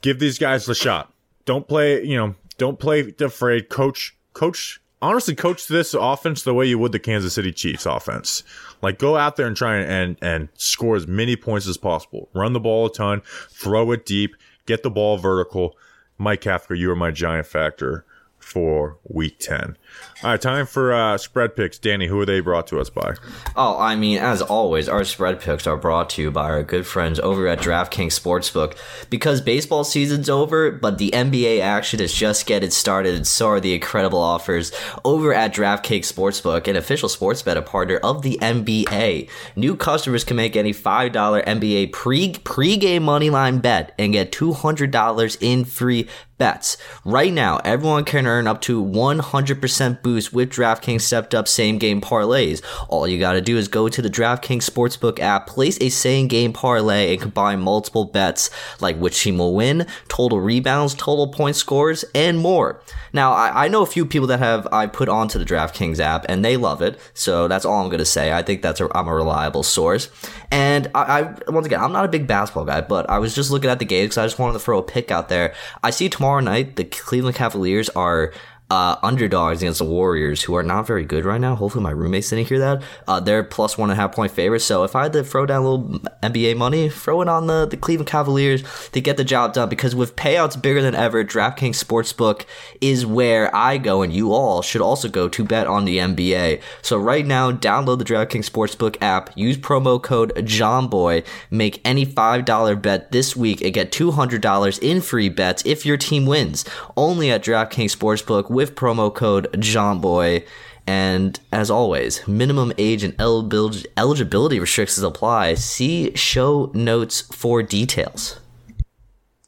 [0.00, 1.12] Give these guys the shot.
[1.44, 3.68] Don't play, you know, don't play afraid.
[3.68, 8.42] Coach, coach, honestly, coach this offense the way you would the Kansas City Chiefs offense.
[8.82, 12.28] Like go out there and try and, and and score as many points as possible.
[12.32, 15.76] Run the ball a ton, throw it deep, get the ball vertical.
[16.16, 18.04] Mike Kafka, you are my giant factor
[18.38, 19.76] for week 10.
[20.24, 21.78] All right, time for uh, spread picks.
[21.78, 23.14] Danny, who are they brought to us by?
[23.54, 26.88] Oh, I mean, as always, our spread picks are brought to you by our good
[26.88, 28.76] friends over at DraftKings Sportsbook.
[29.10, 33.60] Because baseball season's over, but the NBA action is just getting started, and so are
[33.60, 34.72] the incredible offers
[35.04, 39.30] over at DraftKings Sportsbook, an official sports betting partner of the NBA.
[39.54, 41.12] New customers can make any $5
[41.44, 46.78] NBA pre pregame moneyline bet and get $200 in free bets.
[47.04, 52.00] Right now, everyone can earn up to 100% boost with DraftKings stepped up same game
[52.00, 52.62] parlays.
[52.88, 56.52] All you gotta do is go to the DraftKings Sportsbook app, place a same game
[56.52, 62.04] parlay, and combine multiple bets like which team will win, total rebounds, total point scores,
[62.14, 62.80] and more.
[63.12, 66.26] Now, I, I know a few people that have I put onto the DraftKings app
[66.28, 68.32] and they love it, so that's all I'm gonna say.
[68.32, 70.10] I think that's a, I'm a reliable source.
[70.50, 73.50] And I, I once again, I'm not a big basketball guy, but I was just
[73.50, 75.54] looking at the games because I just wanted to throw a pick out there.
[75.82, 78.32] I see tomorrow night the Cleveland Cavaliers are
[78.70, 81.54] uh, underdogs against the Warriors, who are not very good right now.
[81.54, 82.82] Hopefully, my roommates didn't hear that.
[83.06, 84.64] Uh, they're plus one and a half point favorites.
[84.64, 87.66] So if I had to throw down a little NBA money, throw it on the,
[87.66, 89.68] the Cleveland Cavaliers to get the job done.
[89.68, 92.44] Because with payouts bigger than ever, DraftKings Sportsbook
[92.80, 96.60] is where I go, and you all should also go to bet on the NBA.
[96.82, 102.82] So right now, download the DraftKings Sportsbook app, use promo code JOHNBOY, make any $5
[102.82, 106.66] bet this week, and get $200 in free bets if your team wins.
[106.96, 110.44] Only at DraftKings Sportsbook with promo code JOHNBOY.
[110.84, 115.54] And as always, minimum age and eligibility restrictions apply.
[115.54, 118.40] See show notes for details.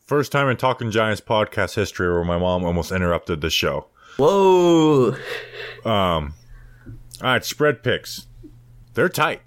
[0.06, 3.86] First time in Talking Giants podcast history where my mom almost interrupted the show.
[4.16, 5.16] Whoa!
[5.84, 6.34] Um,
[7.20, 8.28] all right, spread picks.
[8.94, 9.42] They're tight.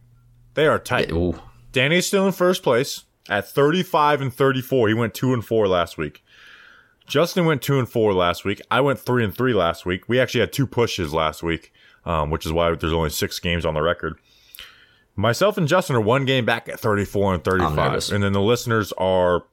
[0.55, 1.09] They are tight.
[1.13, 1.39] Ooh.
[1.71, 4.89] Danny's still in first place at 35 and 34.
[4.89, 6.21] He went 2 and 4 last week.
[7.13, 8.59] Justin went 2 and 4 last week.
[8.71, 10.09] I went 3 and 3 last week.
[10.09, 11.71] We actually had two pushes last week,
[12.05, 14.17] um, which is why there's only 6 games on the record.
[15.15, 18.09] Myself and Justin are one game back at 34 and 35.
[18.11, 19.43] And then the listeners are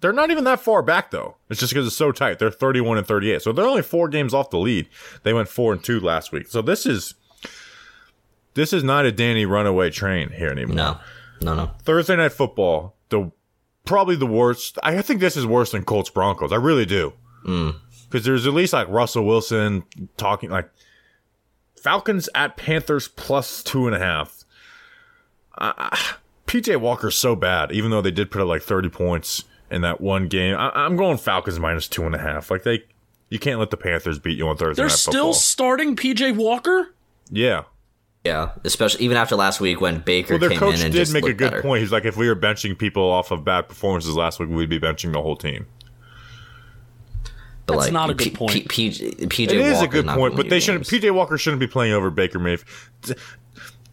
[0.00, 1.36] they're not even that far back though.
[1.50, 2.38] It's just because it's so tight.
[2.38, 3.42] They're 31 and 38.
[3.42, 4.88] So they're only 4 games off the lead.
[5.22, 6.48] They went 4 and 2 last week.
[6.48, 7.12] So this is
[8.54, 10.76] this is not a Danny runaway train here anymore.
[10.76, 10.98] No,
[11.42, 11.70] no, no.
[11.82, 13.32] Thursday night football, the
[13.86, 14.78] probably the worst.
[14.82, 16.52] I think this is worse than Colts Broncos.
[16.52, 17.14] I really do.
[17.44, 19.84] Because there's at least like Russell Wilson
[20.16, 20.68] talking like
[21.80, 24.44] Falcons at Panthers plus two and a half.
[25.56, 25.96] Uh,
[26.46, 30.00] PJ Walker's so bad, even though they did put up like 30 points in that
[30.00, 30.54] one game.
[30.56, 32.50] I, I'm going Falcons minus two and a half.
[32.50, 32.84] Like they,
[33.30, 35.32] you can't let the Panthers beat you on Thursday They're night still football.
[35.34, 36.94] starting PJ Walker.
[37.30, 37.62] yeah.
[38.26, 40.98] Yeah, especially even after last week when Baker Well, their came coach in and did
[40.98, 41.62] just make a good better.
[41.62, 41.80] point.
[41.80, 44.80] He's like, if we were benching people off of bad performances last week, we'd be
[44.80, 45.66] benching the whole team.
[47.66, 48.68] But That's like, not a good P- point.
[48.68, 50.86] P- PJ, PJ It is a good point, but they win shouldn't.
[50.86, 53.18] PJ Walker shouldn't be playing over Baker Mayfield.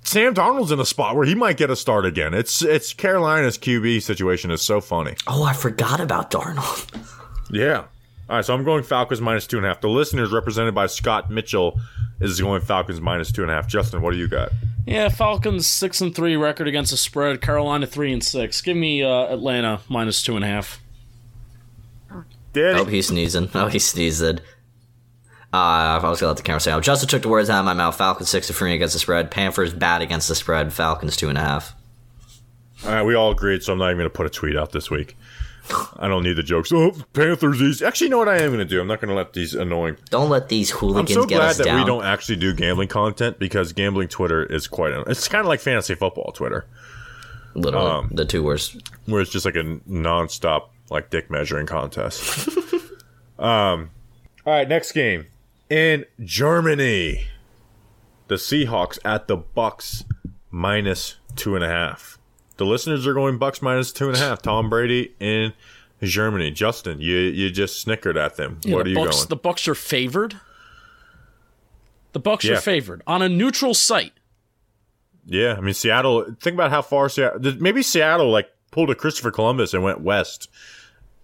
[0.04, 2.34] Sam Darnold's in a spot where he might get a start again.
[2.34, 5.16] It's it's Carolina's QB situation is so funny.
[5.28, 6.86] Oh, I forgot about Darnold.
[7.50, 7.86] Yeah.
[8.30, 9.82] All right, so I'm going Falcons minus two and a half.
[9.82, 11.80] The listeners, represented by Scott Mitchell,
[12.22, 13.68] is going Falcons minus two and a half.
[13.68, 14.50] Justin, what do you got?
[14.86, 17.42] Yeah, Falcons six and three record against the spread.
[17.42, 18.62] Carolina three and six.
[18.62, 20.80] Give me uh, Atlanta minus two and a half.
[22.54, 23.50] Danny, Oh, he's sneezing.
[23.56, 24.24] Oh, he sneezed.
[24.24, 24.40] Uh,
[25.52, 26.80] I was gonna let the camera say.
[26.82, 27.96] Justin took the words out of my mouth.
[27.98, 29.32] Falcons six to three against the spread.
[29.32, 30.72] Panthers bad against the spread.
[30.74, 31.76] Falcons two and a half.
[32.86, 34.72] all right, we all agreed, so I'm not even going to put a tweet out
[34.72, 35.16] this week.
[35.98, 36.72] I don't need the jokes.
[36.74, 37.86] Oh, Panthers easy.
[37.86, 38.82] Actually, you know what I am going to do?
[38.82, 41.50] I'm not going to let these annoying Don't let these hooligans I'm so get glad
[41.52, 41.80] us that down.
[41.80, 44.94] we don't actually do gambling content because gambling Twitter is quite.
[45.08, 46.66] It's kind of like fantasy football Twitter,
[47.56, 48.76] Literally, um, the two worst.
[49.06, 52.50] where it's just like a non-stop like dick measuring contest.
[53.40, 53.90] um,
[54.46, 55.28] all right, next game
[55.70, 57.28] in Germany.
[58.28, 60.04] the Seahawks at the Bucks
[60.52, 62.18] minus two and a half.
[62.64, 64.42] The listeners are going Bucks minus two and a half.
[64.42, 65.52] Tom Brady in
[66.02, 66.50] Germany.
[66.50, 68.62] Justin, you you just snickered at them.
[68.64, 69.28] Yeah, what the are you Bucks, going?
[69.28, 70.40] The Bucks are favored.
[72.14, 72.54] The Bucks Yeah.
[72.54, 74.14] are favored on a neutral site.
[75.26, 76.24] Yeah, I mean Seattle.
[76.40, 77.42] Think about how far Seattle.
[77.60, 80.48] Maybe Seattle like pulled a Christopher Columbus and went west.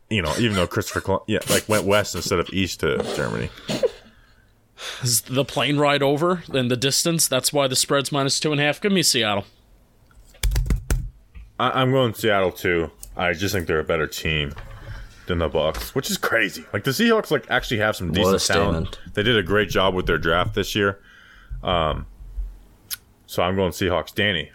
[0.09, 3.49] You know, even though Christopher, Colum- yeah, like went west instead of east to Germany.
[5.01, 7.29] Is the plane ride over and the distance?
[7.29, 8.81] That's why the spread's minus two and a half.
[8.81, 9.45] Give me Seattle.
[11.60, 12.91] I- I'm going Seattle too.
[13.18, 14.53] I just think they're a better team
[15.28, 16.66] than the Bucks, which is crazy.
[16.74, 18.99] Like the Seahawks, like actually have some decent talent.
[19.14, 20.99] They did a great job with their draft this year.
[21.64, 22.05] Um,
[23.26, 24.14] so I'm going Seahawks.
[24.16, 24.51] Danny,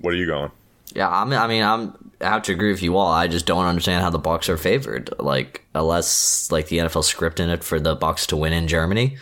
[0.00, 0.50] what are you going?
[0.94, 3.12] Yeah, I mean, I mean, I'm I have to agree with you all.
[3.12, 5.10] I just don't understand how the Bucks are favored.
[5.18, 9.18] Like, unless like the NFL scripting it for the Bucks to win in Germany,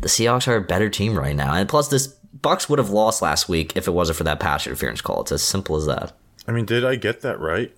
[0.00, 1.52] the Seahawks are a better team right now.
[1.54, 2.06] And plus, this
[2.40, 5.22] Bucks would have lost last week if it wasn't for that pass interference call.
[5.22, 6.12] It's as simple as that.
[6.48, 7.72] I mean, did I get that right?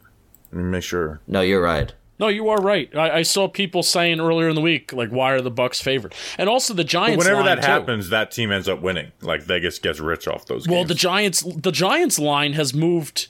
[0.52, 1.20] Let me make sure.
[1.26, 1.92] No, you're right.
[2.18, 2.94] No, you are right.
[2.94, 6.14] I, I saw people saying earlier in the week, like, why are the Bucks favored?
[6.38, 7.18] And also the But Giants.
[7.24, 7.70] whenever line, that too.
[7.70, 9.12] happens, that team ends up winning.
[9.22, 10.72] Like Vegas gets rich off those games.
[10.74, 10.88] Well, games.
[10.88, 13.28] the Giants, the Giants line has moved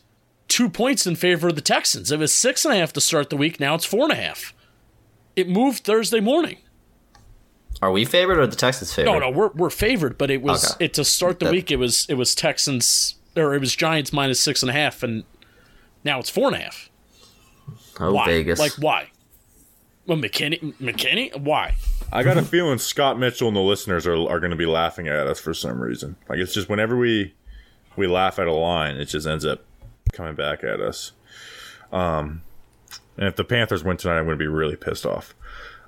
[0.49, 2.11] two points in favor of the Texans.
[2.11, 3.61] It was six and a half to start the week.
[3.61, 4.53] Now it's four and a half.
[5.37, 6.59] It moved Thursday morning.
[7.81, 9.07] Are we favored or the Texans favored?
[9.13, 10.87] No, no, we're we're favored, but it was Okay.
[10.87, 11.71] it to start the That- week.
[11.71, 15.25] It was it was Texans or it was Giants minus six and a half, and
[16.05, 16.91] now it's four and a half.
[17.99, 18.27] Oh, Why?
[18.27, 18.59] Vegas.
[18.59, 19.11] Like why?
[20.07, 21.77] Well, McKinney, McKinney, why?
[22.13, 25.07] I got a feeling Scott Mitchell and the listeners are, are going to be laughing
[25.07, 26.17] at us for some reason.
[26.29, 27.35] Like it's just whenever we
[27.97, 29.63] we laugh at a line, it just ends up
[30.13, 31.13] coming back at us.
[31.93, 32.43] Um,
[33.17, 35.35] and if the Panthers win tonight, I'm going to be really pissed off.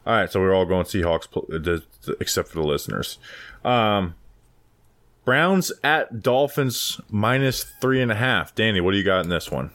[0.07, 3.19] All right, so we're all going Seahawks, pl- uh, d- d- except for the listeners.
[3.65, 4.15] Um,
[5.25, 8.55] Browns at Dolphins minus three and a half.
[8.55, 9.71] Danny, what do you got in this one?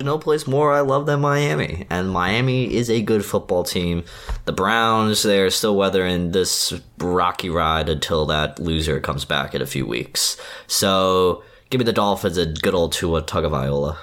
[0.00, 1.86] no place more I love than Miami.
[1.90, 4.04] And Miami is a good football team.
[4.44, 9.66] The Browns, they're still weathering this rocky ride until that loser comes back in a
[9.66, 10.36] few weeks.
[10.66, 13.96] So give me the Dolphins a good old Tua Tagovailoa.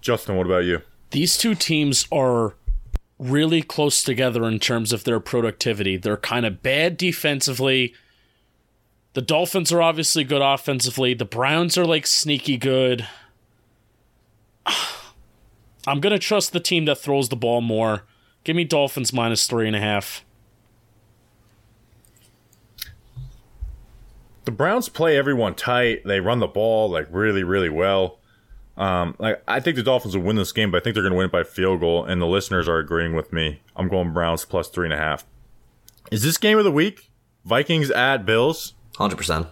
[0.00, 0.80] Justin, what about you?
[1.10, 2.54] These two teams are
[3.18, 5.96] really close together in terms of their productivity.
[5.96, 7.94] They're kind of bad defensively.
[9.18, 11.12] The Dolphins are obviously good offensively.
[11.12, 13.04] The Browns are like sneaky good.
[15.88, 18.04] I'm gonna trust the team that throws the ball more.
[18.44, 20.24] Give me Dolphins minus three and a half.
[24.44, 26.04] the Browns play everyone tight.
[26.04, 28.20] They run the ball like really, really well.
[28.76, 31.14] Um, like I think the Dolphins will win this game, but I think they're going
[31.14, 32.04] to win it by field goal.
[32.04, 33.62] And the listeners are agreeing with me.
[33.74, 35.26] I'm going Browns plus three and a half.
[36.12, 37.10] Is this game of the week?
[37.44, 38.74] Vikings at Bills.
[38.98, 39.48] 100%.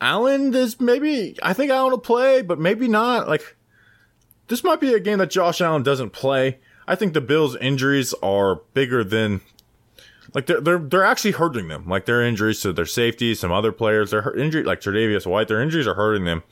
[0.00, 1.36] Allen is maybe.
[1.42, 3.28] I think Allen will play, but maybe not.
[3.28, 3.56] Like
[4.46, 6.58] this might be a game that Josh Allen doesn't play.
[6.86, 9.40] I think the Bills' injuries are bigger than
[10.34, 11.86] like they're they're they're actually hurting them.
[11.86, 15.60] Like their injuries to their safety, some other players, their injury like Tre'Davious White, their
[15.60, 16.42] injuries are hurting them.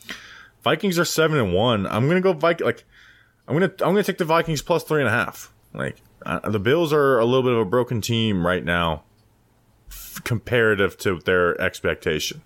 [0.62, 1.86] Vikings are seven and one.
[1.86, 2.66] I'm gonna go Viking.
[2.66, 2.84] Like
[3.47, 5.53] I'm gonna I'm gonna take the Vikings plus three and a half.
[5.72, 9.05] Like uh, the Bills are a little bit of a broken team right now,
[10.25, 12.43] comparative to their expectation.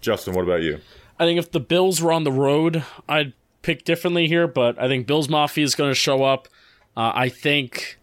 [0.00, 0.80] Justin, what about you?
[1.18, 4.86] I think if the Bills were on the road, I'd pick differently here, but I
[4.88, 6.48] think Bills Mafia is going to show up.
[6.96, 7.98] Uh, I think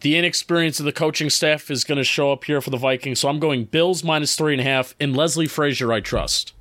[0.00, 3.20] the inexperience of the coaching staff is going to show up here for the Vikings,
[3.20, 6.54] so I'm going Bills minus three and a half, and Leslie Frazier I trust.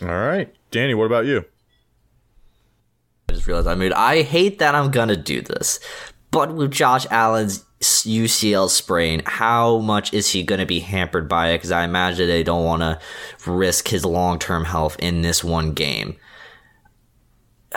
[0.00, 1.44] All right, Danny, what about you?
[3.28, 3.94] I just realized I moved.
[3.94, 5.78] I hate that I'm gonna do this,
[6.30, 11.58] but with Josh Allen's UCL sprain, how much is he gonna be hampered by it?
[11.58, 12.98] Because I imagine they don't want to
[13.50, 16.16] risk his long term health in this one game.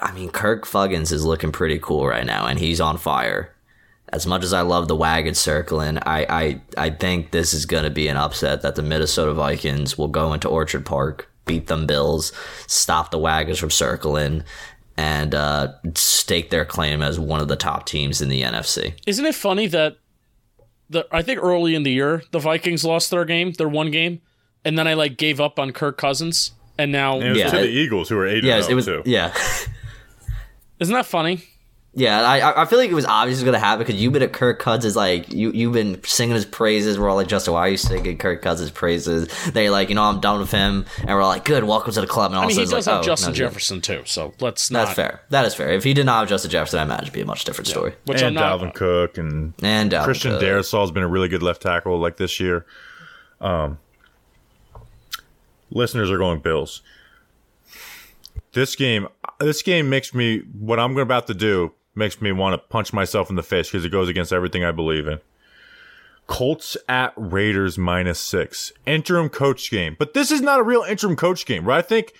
[0.01, 3.53] I mean, Kirk Fuggins is looking pretty cool right now, and he's on fire.
[4.09, 7.83] As much as I love the wagon circling, I, I, I think this is going
[7.83, 11.87] to be an upset that the Minnesota Vikings will go into Orchard Park, beat them
[11.87, 12.31] Bills,
[12.67, 14.43] stop the wagons from circling,
[14.97, 18.93] and uh, stake their claim as one of the top teams in the NFC.
[19.07, 19.97] Isn't it funny that
[20.89, 24.21] the I think early in the year the Vikings lost their game, their one game,
[24.65, 27.49] and then I like gave up on Kirk Cousins, and now And it was Yeah,
[27.51, 28.85] to it- the Eagles who are eight Yes, and it was.
[28.85, 29.01] too.
[29.05, 29.33] Yeah,
[30.79, 31.43] isn't that funny?
[31.95, 34.23] Yeah, I I- I feel like it was obviously going to happen because you've been
[34.23, 36.97] at Kirk Cousins like you you've been singing his praises.
[36.97, 39.27] We're all like, Justin, why are you singing Kirk Cousins praises?
[39.51, 42.07] They're like, you know, I'm done with him, and we're like, good, welcome to the
[42.07, 42.31] club.
[42.31, 44.33] And all I mean, of he does it's have oh, Justin no, Jefferson too, so
[44.39, 44.85] let's not.
[44.85, 45.21] That's fair.
[45.29, 45.69] That is fair.
[45.69, 47.93] If he did not have Justin Jefferson, I imagine it'd be a much different story.
[48.05, 48.59] Which I'm and not.
[48.59, 50.41] Dalvin Cook and And Dalvin Christian Cook.
[50.41, 52.65] Darrisaw's been a really good left tackle like this year.
[53.39, 53.77] Um,
[55.69, 56.81] listeners are going Bills.
[58.53, 59.07] This game,
[59.39, 63.29] this game makes me what I'm about to do makes me want to punch myself
[63.29, 65.19] in the face because it goes against everything I believe in.
[66.25, 71.15] Colts at Raiders minus six interim coach game, but this is not a real interim
[71.15, 71.79] coach game, right?
[71.79, 72.13] I think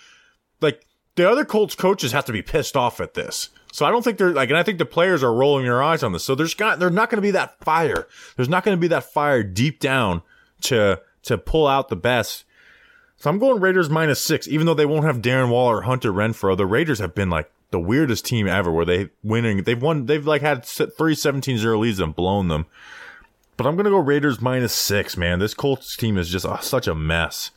[0.62, 3.50] like the other Colts coaches have to be pissed off at this.
[3.72, 6.04] So I don't think they're like, and I think the players are rolling their eyes
[6.04, 6.24] on this.
[6.24, 8.08] So there's got, there's not going to be that fire.
[8.36, 10.22] There's not going to be that fire deep down
[10.62, 12.46] to, to pull out the best.
[13.18, 16.12] So I'm going Raiders minus six, even though they won't have Darren Waller or Hunter
[16.12, 16.56] Renfrow.
[16.56, 19.64] The Raiders have been like the weirdest team ever where they winning.
[19.64, 22.68] They've won, they've like had three 17-0 leads and blown them.
[23.58, 25.40] But I'm to go Raiders minus six, man.
[25.40, 27.50] This Colts team is just uh, such a mess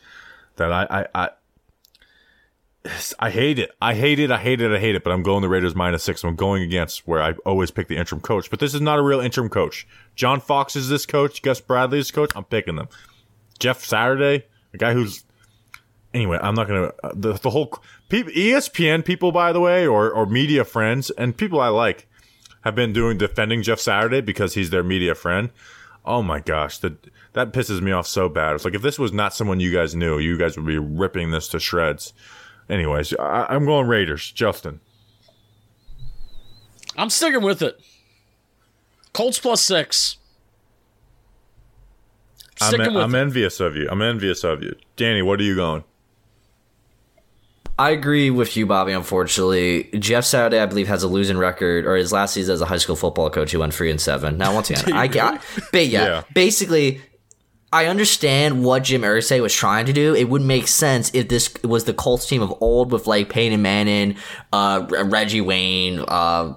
[0.57, 1.29] that I, I, I,
[3.19, 3.73] I hate it.
[3.81, 4.31] I hate it.
[4.31, 4.73] I hate it.
[4.73, 5.05] I hate it.
[5.05, 6.25] But I'm going the Raiders minus six.
[6.25, 8.49] I'm going against where I always pick the interim coach.
[8.49, 9.87] But this is not a real interim coach.
[10.14, 11.43] John Fox is this coach.
[11.43, 12.33] Gus Bradley is coach.
[12.35, 12.89] I'm picking them.
[13.59, 15.25] Jeff Saturday, a guy who's
[16.17, 16.39] anyway.
[16.41, 17.79] I'm not gonna uh, the the whole
[18.11, 22.09] ESPN people, by the way, or or media friends and people I like
[22.62, 25.51] have been doing defending Jeff Saturday because he's their media friend.
[26.05, 28.55] Oh my gosh, that that pisses me off so bad.
[28.55, 31.31] It's like if this was not someone you guys knew, you guys would be ripping
[31.31, 32.12] this to shreds.
[32.69, 34.33] Anyways, I, I'm going Raiders.
[34.33, 34.81] Justin,
[36.97, 37.81] I'm sticking with it.
[39.12, 40.17] Colts plus six.
[42.61, 43.87] I'm, I'm envious of you.
[43.91, 45.21] I'm envious of you, Danny.
[45.21, 45.85] What are you going?
[47.79, 48.93] I agree with you, Bobby.
[48.93, 52.66] Unfortunately, Jeff Saturday, I believe, has a losing record, or his last season as a
[52.66, 54.39] high school football coach, he went three and seven.
[54.39, 55.41] Now, once again, I can't.
[55.72, 56.22] But yeah, Yeah.
[56.33, 57.03] basically,
[57.73, 60.14] I understand what Jim Irsay was trying to do.
[60.14, 63.61] It would make sense if this was the Colts team of old with like Peyton
[63.61, 64.17] Manning,
[64.53, 66.55] uh, Reggie Wayne, uh,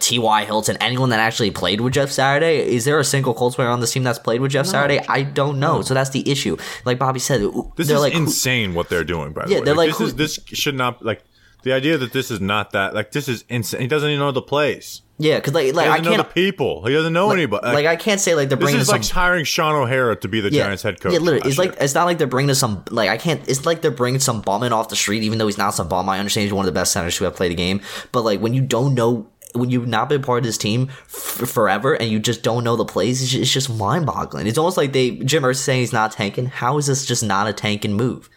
[0.00, 0.44] T.Y.
[0.44, 2.58] Hilton, anyone that actually played with Jeff Saturday.
[2.74, 5.00] Is there a single Colts player on this team that's played with Jeff Saturday?
[5.06, 5.82] I don't know.
[5.82, 6.56] So that's the issue.
[6.84, 7.42] Like Bobby said,
[7.76, 9.32] This they're is like, insane what they're doing.
[9.32, 11.22] By the Yeah, way, they're like, this who- is this should not like
[11.62, 13.80] the idea that this is not that like this is insane.
[13.80, 15.02] He doesn't even know the plays.
[15.18, 16.84] yeah, because like, like I doesn't know the people.
[16.84, 17.66] He doesn't know anybody.
[17.66, 20.40] Like, I can't say like they're this is some like hiring Shaun O'Hara to be
[20.40, 21.12] the yeah, Giants head coach.
[21.12, 21.78] Yeah, literally, it's like year.
[21.80, 23.46] it's not like they're bringing some like I can't.
[23.48, 26.08] It's like they're bringing some bumming off the street, even though he's not some bum.
[26.08, 28.40] I understand he's one of the best centers who have played the game, but like
[28.40, 29.28] when you don't know.
[29.54, 32.74] When you've not been part of this team f- forever and you just don't know
[32.74, 34.46] the plays, it's just, just mind-boggling.
[34.46, 36.46] It's almost like they Jim Irsay saying he's not tanking.
[36.46, 38.30] How is this just not a tanking move?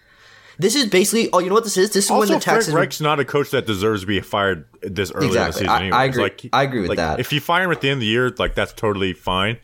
[0.57, 1.29] This is basically.
[1.33, 1.91] Oh, you know what this is?
[1.91, 2.75] This is when also the Frank Texans.
[2.75, 5.61] Reich's not a coach that deserves to be fired this early Exactly.
[5.61, 5.69] in the season.
[5.69, 5.97] I- Anyway.
[5.97, 7.19] I It's agree- Like, I agree with like, that.
[7.19, 9.57] If you fire him at the end of the year, like that's totally fine.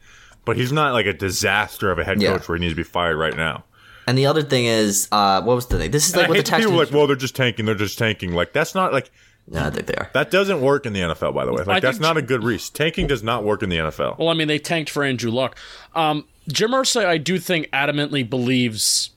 [0.44, 2.34] But he's not like a disaster of a head Yeah.
[2.34, 3.64] coach where he needs to be fired right now.
[4.08, 5.92] and the other thing is, uh, what was the thing?
[5.92, 6.90] This is like I what the hate the people Texans.
[6.92, 7.66] like, well, they're just tanking.
[7.66, 8.34] They're just tanking.
[8.34, 9.12] Like that's not like
[9.48, 10.10] no, I think they are.
[10.14, 11.34] that doesn't work in the NFL.
[11.34, 12.74] By the way, I like that's not a good reason.
[12.74, 14.18] Tanking does not work in the NFL.
[14.18, 15.56] Well, I mean, they tanked for Andrew Luck.
[15.96, 19.12] Um, Jim Irsay, I do think, adamantly believes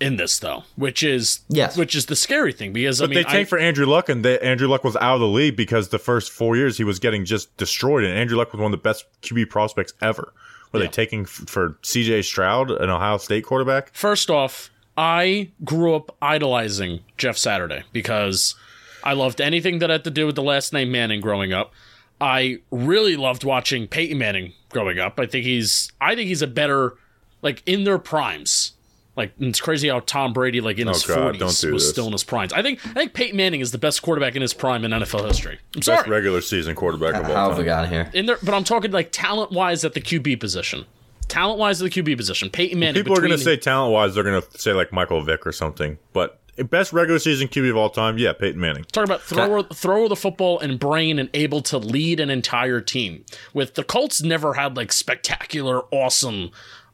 [0.00, 1.76] in this, though, which is Yes.
[1.76, 4.24] which is the scary thing because I mean, they tanked I, for Andrew Luck, and
[4.24, 6.98] they, Andrew Luck was out of the league because the first four years he was
[6.98, 10.32] getting just destroyed, and Andrew Luck was one of the best QB prospects ever.
[10.72, 12.22] Were they taking f- for C.J.
[12.22, 13.90] Stroud, an Ohio State quarterback?
[13.92, 18.54] first off, I grew up idolizing Jeff Saturday because
[19.02, 21.72] I loved anything that had to do with the last name Manning growing up.
[22.20, 25.18] I really loved watching Peyton Manning growing up.
[25.18, 26.94] I think he's I think he's a better
[27.42, 28.72] like in their primes.
[29.20, 31.82] Like it's crazy how Tom Brady like in his Oh, God, don't forties do was
[31.84, 31.90] this.
[31.90, 32.52] still in his primes.
[32.52, 35.26] I think I think Peyton Manning is the best quarterback in his prime in NFL
[35.28, 35.58] history.
[35.74, 36.08] I'm Best sorry.
[36.10, 37.34] regular season quarterback of all time.
[37.36, 37.84] How have we time.
[37.84, 38.10] got here?
[38.14, 40.86] in there, but I'm talking like talent wise at the QB position.
[41.28, 42.50] Talent wise at the QB position.
[42.50, 43.00] Peyton Manning.
[43.02, 45.52] People are going to say talent wise, they're going to say like Michael Vick or
[45.52, 45.98] something.
[46.12, 46.40] But
[46.70, 48.84] best regular season QB of all time, yeah, Peyton Manning.
[48.90, 53.24] Talk about thrower, thrower the football and brain and able to lead an entire team.
[53.54, 56.50] With the Colts, never had like spectacular, awesome,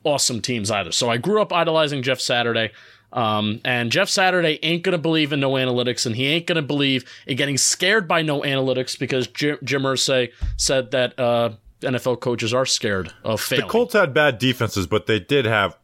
[0.07, 0.93] awesome teams either.
[0.93, 2.71] So I grew up idolizing Jeff Saturday.
[3.13, 7.05] Um, and Jeff Saturday ain't gonna believe in no analytics, and he ain't gonna believe
[7.27, 11.51] in getting scared by no analytics because Jim, Jim Irsay said that uh,
[11.81, 13.67] NFL coaches are scared of failing.
[13.67, 15.79] The Colts had bad defenses, but they did have,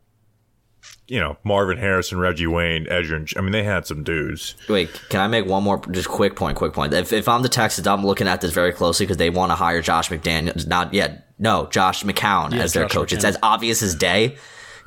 [1.08, 3.32] you know, Marvin Harrison, Reggie Wayne, Edgerrin.
[3.36, 4.54] I mean, they had some dudes.
[4.68, 6.56] Wait, can I make one more just quick point?
[6.56, 6.92] Quick point.
[6.94, 9.56] If, if I'm the Texans, I'm looking at this very closely because they want to
[9.56, 10.66] hire Josh McDaniels.
[10.66, 11.28] Not yet.
[11.38, 13.12] No, Josh McCown as their Josh coach.
[13.12, 14.36] It's as obvious as day.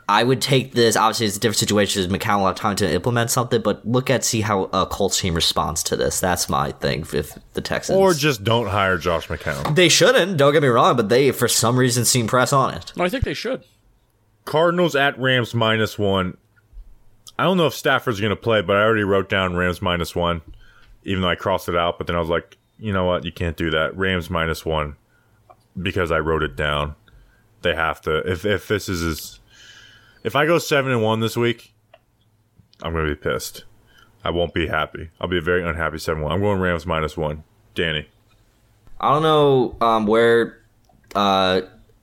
[0.07, 0.95] I would take this.
[0.95, 2.01] Obviously, it's a different situation.
[2.03, 5.19] As McCown will have time to implement something, but look at see how a Colts
[5.19, 6.19] team responds to this.
[6.19, 7.05] That's my thing.
[7.11, 9.75] If the Texans Or just don't hire Josh McCown.
[9.75, 10.37] they shouldn't.
[10.37, 12.93] Don't get me wrong, but they for some reason seem press on it.
[12.95, 13.63] No, I think they should.
[14.45, 16.37] Cardinals at Rams minus one.
[17.37, 20.15] I don't know if Stafford's going to play, but I already wrote down Rams minus
[20.15, 20.41] one,
[21.03, 21.97] even though I crossed it out.
[21.97, 23.25] But then I was like, you know what?
[23.25, 23.97] You can't do that.
[23.97, 24.95] Rams minus one
[25.81, 26.95] because I wrote it down.
[27.61, 28.17] They have to.
[28.19, 29.39] If if this is as,
[30.23, 31.73] if I go seven and one this week,
[32.81, 33.65] I'm going to be pissed.
[34.23, 35.09] I won't be happy.
[35.19, 36.31] I'll be a very unhappy seven one.
[36.31, 37.43] I'm going Rams minus one.
[37.73, 38.07] Danny.
[38.99, 40.61] I don't know um, where
[41.15, 41.61] uh,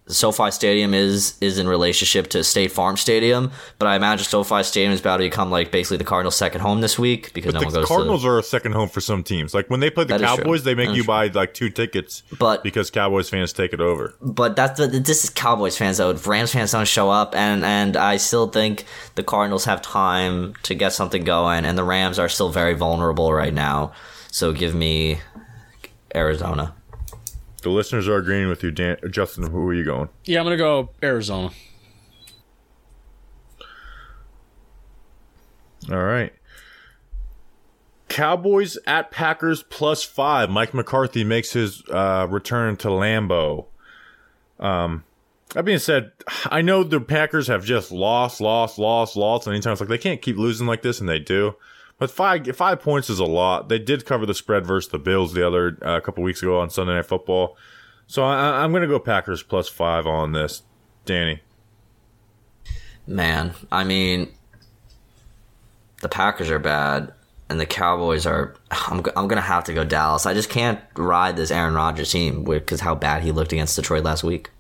[0.08, 4.92] SoFi Stadium is is in relationship to State Farm Stadium, but I imagine SoFi Stadium
[4.92, 7.64] is about to become like basically the Cardinals' second home this week because no one
[7.66, 8.28] goes to The Cardinals to.
[8.28, 9.54] are a second home for some teams.
[9.54, 10.36] Like when they play the That is true.
[10.44, 11.04] Cowboys, they make you true.
[11.04, 14.14] buy like two tickets, But- because Cowboys fans take it over.
[14.20, 16.10] But that's the this is Cowboys fans though.
[16.10, 18.84] If Rams fans don't show up, and and I still think
[19.14, 23.32] the Cardinals have time to get something going, and the Rams are still very vulnerable
[23.32, 23.92] right now.
[24.32, 25.20] So give me
[26.14, 26.74] Arizona.
[27.62, 29.50] The listeners are agreeing with you, Dan- Justin.
[29.50, 30.08] Who are you going?
[30.24, 31.50] Yeah, I'm gonna go Arizona.
[35.90, 36.32] All right.
[38.08, 40.50] Cowboys at Packers plus five.
[40.50, 43.66] Mike McCarthy makes his uh, return to Lambeau.
[44.60, 45.04] Um,
[45.54, 46.12] that being said,
[46.46, 49.46] I know the Packers have just lost, lost, lost, lost.
[49.46, 51.56] And anytime it's like they can't keep losing like this, and they do.
[51.98, 53.68] But five five points is a lot.
[53.68, 56.68] They did cover the spread versus the Bills the other uh, couple weeks ago on
[56.70, 57.56] Sunday Night Football.
[58.06, 60.62] So I, I'm going to go Packers plus five on this.
[61.04, 61.40] Danny.
[63.06, 64.32] Man, I mean,
[66.00, 67.12] the Packers are bad,
[67.48, 68.54] and the Cowboys are.
[68.70, 70.26] I'm, I'm gonna have to go Dallas.
[70.26, 74.04] I just can't ride this Aaron Rodgers team because how bad he looked against Detroit
[74.04, 74.50] last week.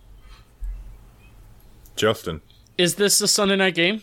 [1.94, 2.40] Justin.
[2.78, 4.02] Is this a Sunday night game?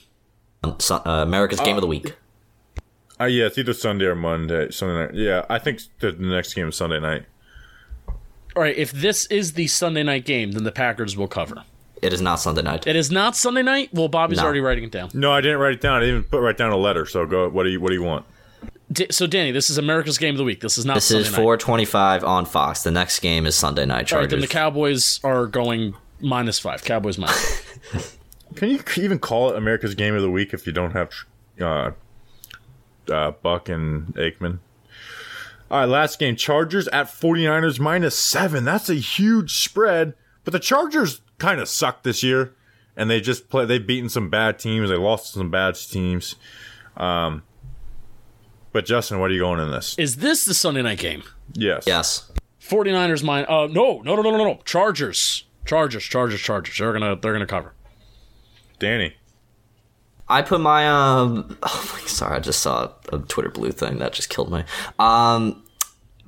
[0.63, 2.13] Um, so, uh, America's game of the week.
[3.21, 4.71] Uh, yeah, it's either Sunday or Monday.
[4.71, 5.13] Sunday night.
[5.15, 7.25] Yeah, I think the the next game is Sunday night.
[8.55, 11.63] All right, if this is the Sunday night game, then the Packers will cover.
[12.01, 12.87] It is not Sunday night.
[12.87, 13.89] It is not Sunday night.
[13.93, 14.45] Well, Bobby's No.
[14.45, 15.09] already writing it down.
[15.13, 15.97] No, I didn't write it down.
[15.97, 17.05] I didn't even put write down a letter.
[17.05, 17.49] So go.
[17.49, 18.25] What do you What do you want?
[18.91, 20.61] D- so, Danny, this is America's game of the week.
[20.61, 21.37] This is not This Sunday is night.
[21.37, 22.81] 425 on Fox.
[22.81, 24.11] The next game is Sunday night.
[24.11, 26.83] All right, then the Cowboys are going minus five.
[26.83, 27.61] Cowboys minus.
[28.55, 31.11] Can you even call it America's Game of the Week if you don't have
[31.61, 31.91] uh,
[33.09, 34.59] uh, Buck and Aikman?
[35.71, 36.35] All right, last game.
[36.35, 38.65] Chargers at 49ers minus seven.
[38.65, 40.15] That's a huge spread.
[40.43, 42.53] But the Chargers kind of suck this year.
[42.95, 44.89] And they just play, they've beaten some bad teams.
[44.89, 46.35] They lost some bad teams.
[46.97, 47.43] Um,
[48.73, 49.97] but Justin, what are you going in this?
[49.97, 51.23] is this the Sunday night game?
[51.53, 51.85] Yes.
[51.87, 52.31] yes.
[52.61, 53.49] 49ers minus.
[53.49, 54.59] Uh, no, no, no, no, no, no.
[54.65, 55.45] Chargers.
[55.65, 56.77] Chargers, Chargers, Chargers.
[56.77, 57.73] They're gonna, they're gonna cover.
[58.79, 59.15] Danny.
[60.29, 61.57] I put my um.
[61.63, 64.63] Oh my, sorry, I just saw a Twitter blue thing that just killed me.
[64.97, 65.63] Um,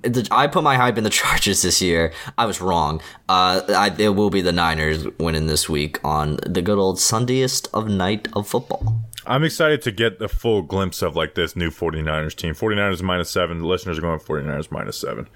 [0.01, 2.13] the, I put my hype in the Chargers this year.
[2.37, 3.01] I was wrong.
[3.29, 7.69] Uh, I, it will be the Niners winning this week on the good old Sundayest
[7.73, 9.01] of night of football.
[9.25, 12.55] I'm excited to get the full glimpse of like this new 49ers team.
[12.55, 13.59] 49ers minus seven.
[13.59, 15.27] The listeners are going 49ers minus seven.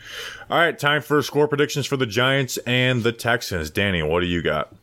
[0.49, 3.69] All right, time for score predictions for the Giants and the Texans.
[3.69, 4.73] Danny, what do you got?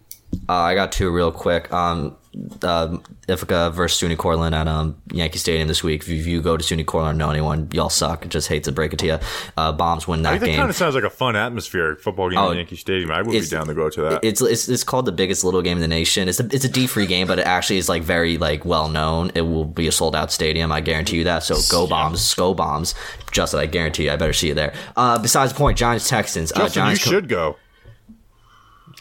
[0.49, 1.72] Uh, I got two real quick.
[1.72, 2.16] Um,
[2.62, 2.97] uh,
[3.28, 6.03] Ithaca versus SUNY Cortland at um, Yankee Stadium this week.
[6.09, 8.26] If you, go to SUNY Cortland or know anyone, y'all suck.
[8.28, 9.18] Just hate to break it to you.
[9.57, 10.57] Uh, bombs win I that think that game.
[10.57, 13.11] kind of sounds like a fun atmosphere football game Oh, at Yankee Stadium.
[13.11, 14.24] I would be down to go to that.
[14.24, 16.26] It's, it's it's called the biggest little game in the nation.
[16.28, 18.89] It's a it's a D free game, but it actually is like very like well
[18.89, 19.30] known.
[19.35, 20.72] It will be a sold out stadium.
[20.72, 21.43] I guarantee you that.
[21.45, 22.95] So go bombs, go bombs.
[23.30, 24.72] Just that I guarantee you, I better see you there.
[24.97, 26.51] Uh, besides the point, Giants Texans.
[26.53, 27.57] Uh, Justin, you Giants co- should go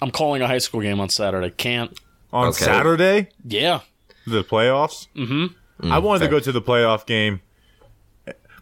[0.02, 1.50] I'm calling a high school game on Saturday.
[1.52, 1.98] Can't.
[2.34, 2.66] on Okay.
[2.66, 3.30] Saturday.
[3.46, 3.82] Yeah.
[4.26, 5.08] The playoffs.
[5.16, 5.92] Mm-hmm.
[5.92, 7.42] I wanted to go to the playoff game.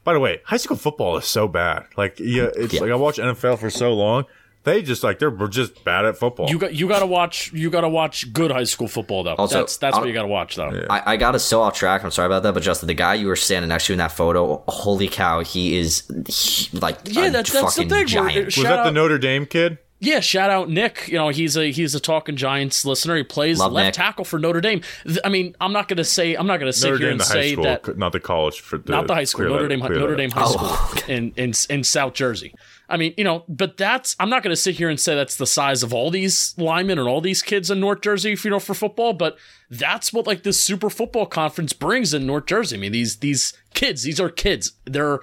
[0.03, 1.85] By the way, high school football is so bad.
[1.97, 2.81] Like, yeah, it's Yeah.
[2.81, 4.25] like I watched NFL for so long.
[4.63, 6.49] They just like they're just bad at football.
[6.49, 9.35] You got you got to watch you got to watch good high school football though.
[9.35, 10.85] Also, that's that's I'll- what you got to watch though.
[10.89, 12.03] I, I got us so off track.
[12.03, 14.11] I'm sorry about that, but Justin, the guy you were standing next to in that
[14.11, 18.45] photo, holy cow, he is he, like Yeah, a that's- that's the thing, giant.
[18.45, 19.77] was shout that the out- Notre Dame kid?
[20.01, 21.09] Yeah, shout out Nick.
[21.09, 23.17] You know he's a he's a Talking Giants listener.
[23.17, 23.93] He plays Love left Nick.
[23.95, 24.81] tackle for Notre Dame.
[25.03, 27.21] Th- I mean, I'm not gonna say I'm not gonna sit Notre here Dame, and
[27.23, 29.79] say school, that not the college for the not the high school Notre that- Dame
[29.79, 30.15] Notre that.
[30.17, 32.53] Dame High Oh, School in, in in South Jersey.
[32.91, 35.35] I mean, you know, but that's I'm not going to sit here and say that's
[35.35, 38.59] the size of all these linemen and all these kids in North Jersey, you know,
[38.59, 39.13] for football.
[39.13, 39.37] But
[39.69, 42.77] that's what like this Super Football Conference brings in North Jersey.
[42.77, 44.71] I mean, these these kids, these are kids.
[44.85, 45.19] They're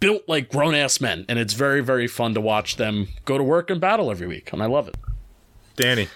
[0.00, 3.44] built like grown ass men, and it's very very fun to watch them go to
[3.44, 4.96] work and battle every week, and I love it.
[5.76, 6.08] Danny.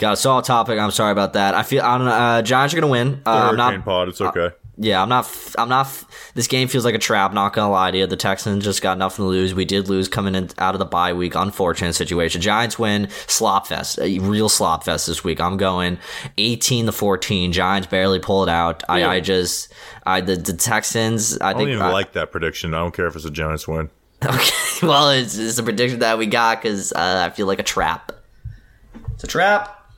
[0.00, 0.78] Got a solid topic.
[0.78, 1.54] I'm sorry about that.
[1.54, 2.12] I feel I don't know.
[2.12, 3.22] Uh, Giants are gonna win.
[3.24, 3.84] Uh, I'm not.
[3.84, 4.08] pod.
[4.08, 4.50] It's okay.
[4.80, 5.24] Yeah, I'm not.
[5.24, 5.86] f- I'm not.
[5.86, 7.32] f- This game feels like a trap.
[7.32, 8.06] Not gonna lie to you.
[8.06, 9.52] The Texans just got nothing to lose.
[9.52, 11.34] We did lose coming in out of the bye week.
[11.34, 12.40] Unfortunate situation.
[12.40, 13.08] Giants win.
[13.26, 13.98] Slop fest.
[14.00, 15.40] A real slop fest this week.
[15.40, 15.98] I'm going
[16.36, 17.50] 18 to 14.
[17.52, 18.84] Giants barely pull it out.
[18.88, 19.72] I, I just.
[20.06, 21.36] I the, the Texans.
[21.38, 21.70] I I don't think.
[21.70, 22.72] even I- like that prediction.
[22.72, 23.90] I don't care if it's a Giants win.
[24.24, 24.86] Okay.
[24.86, 28.12] Well, it's, it's a prediction that we got because uh, I feel like a trap.
[29.14, 29.90] It's a trap.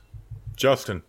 [0.55, 1.01] Justin.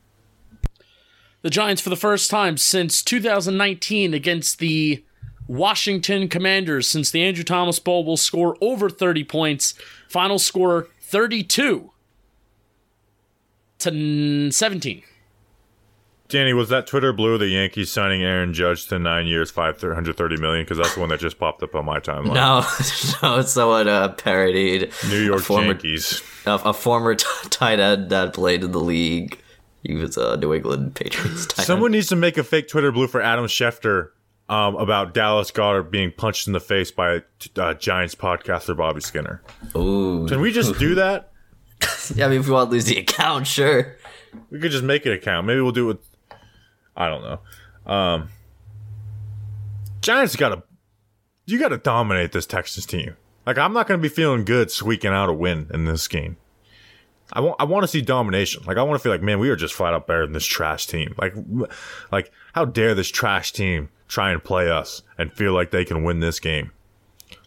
[1.43, 5.05] The Giants, for the first time since 2019 against the
[5.49, 9.75] Washington Commanders, since the Andrew Thomas Bowl, will score over 30 points.
[10.09, 11.91] Final score 32
[13.81, 15.03] to 17.
[16.29, 20.17] Danny, was that Twitter blue the Yankees signing Aaron Judge to nine years, five hundred
[20.17, 20.65] thirty million?
[20.65, 22.33] Because that's the one that just popped up on my timeline.
[22.33, 22.61] No,
[23.23, 26.23] no, it's someone uh, parodied New York a former, Yankees.
[26.47, 29.39] a, a former t- tight end that played in the league.
[29.83, 33.07] He was a New England Patriots tight Someone needs to make a fake Twitter blue
[33.09, 34.11] for Adam Schefter
[34.49, 37.23] um, about Dallas Goedert being punched in the face by
[37.57, 39.43] uh, Giants podcaster Bobby Skinner.
[39.77, 40.27] Ooh.
[40.29, 41.31] Can we just do that?
[42.15, 43.97] Yeah, I mean, if you want to lose the account, sure.
[44.51, 45.47] We could just make an account.
[45.47, 46.39] Maybe we'll do it with.
[46.97, 47.93] I don't know.
[47.93, 48.29] Um,
[50.01, 50.63] Giants got to.
[51.47, 53.17] You got to dominate this Texas team.
[53.47, 56.37] Like I'm not going to be feeling good squeaking out a win in this game.
[57.33, 57.57] I want.
[57.61, 58.63] I want to see domination.
[58.67, 60.47] Like I want to feel like, man, we are just flat out better than this
[60.47, 61.15] trash team.
[61.19, 61.35] Like,
[62.11, 66.05] like how dare this trash team try and play us and feel like they can
[66.05, 66.73] win this game?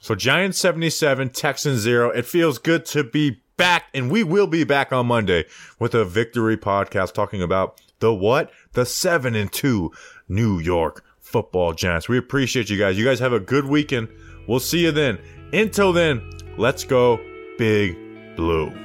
[0.02, 2.10] So Giants 77, Texans 0.
[2.12, 5.46] It feels good to be back, and we will be back on Monday
[5.80, 8.52] with a victory podcast talking about the what?
[8.74, 9.92] The 7 and 2
[10.28, 12.08] New York football Giants.
[12.08, 12.98] We appreciate you guys.
[12.98, 14.10] You guys have a good weekend.
[14.48, 15.20] We'll see you then.
[15.54, 17.20] Until then, let's go
[17.58, 17.98] Big
[18.36, 18.85] Blue.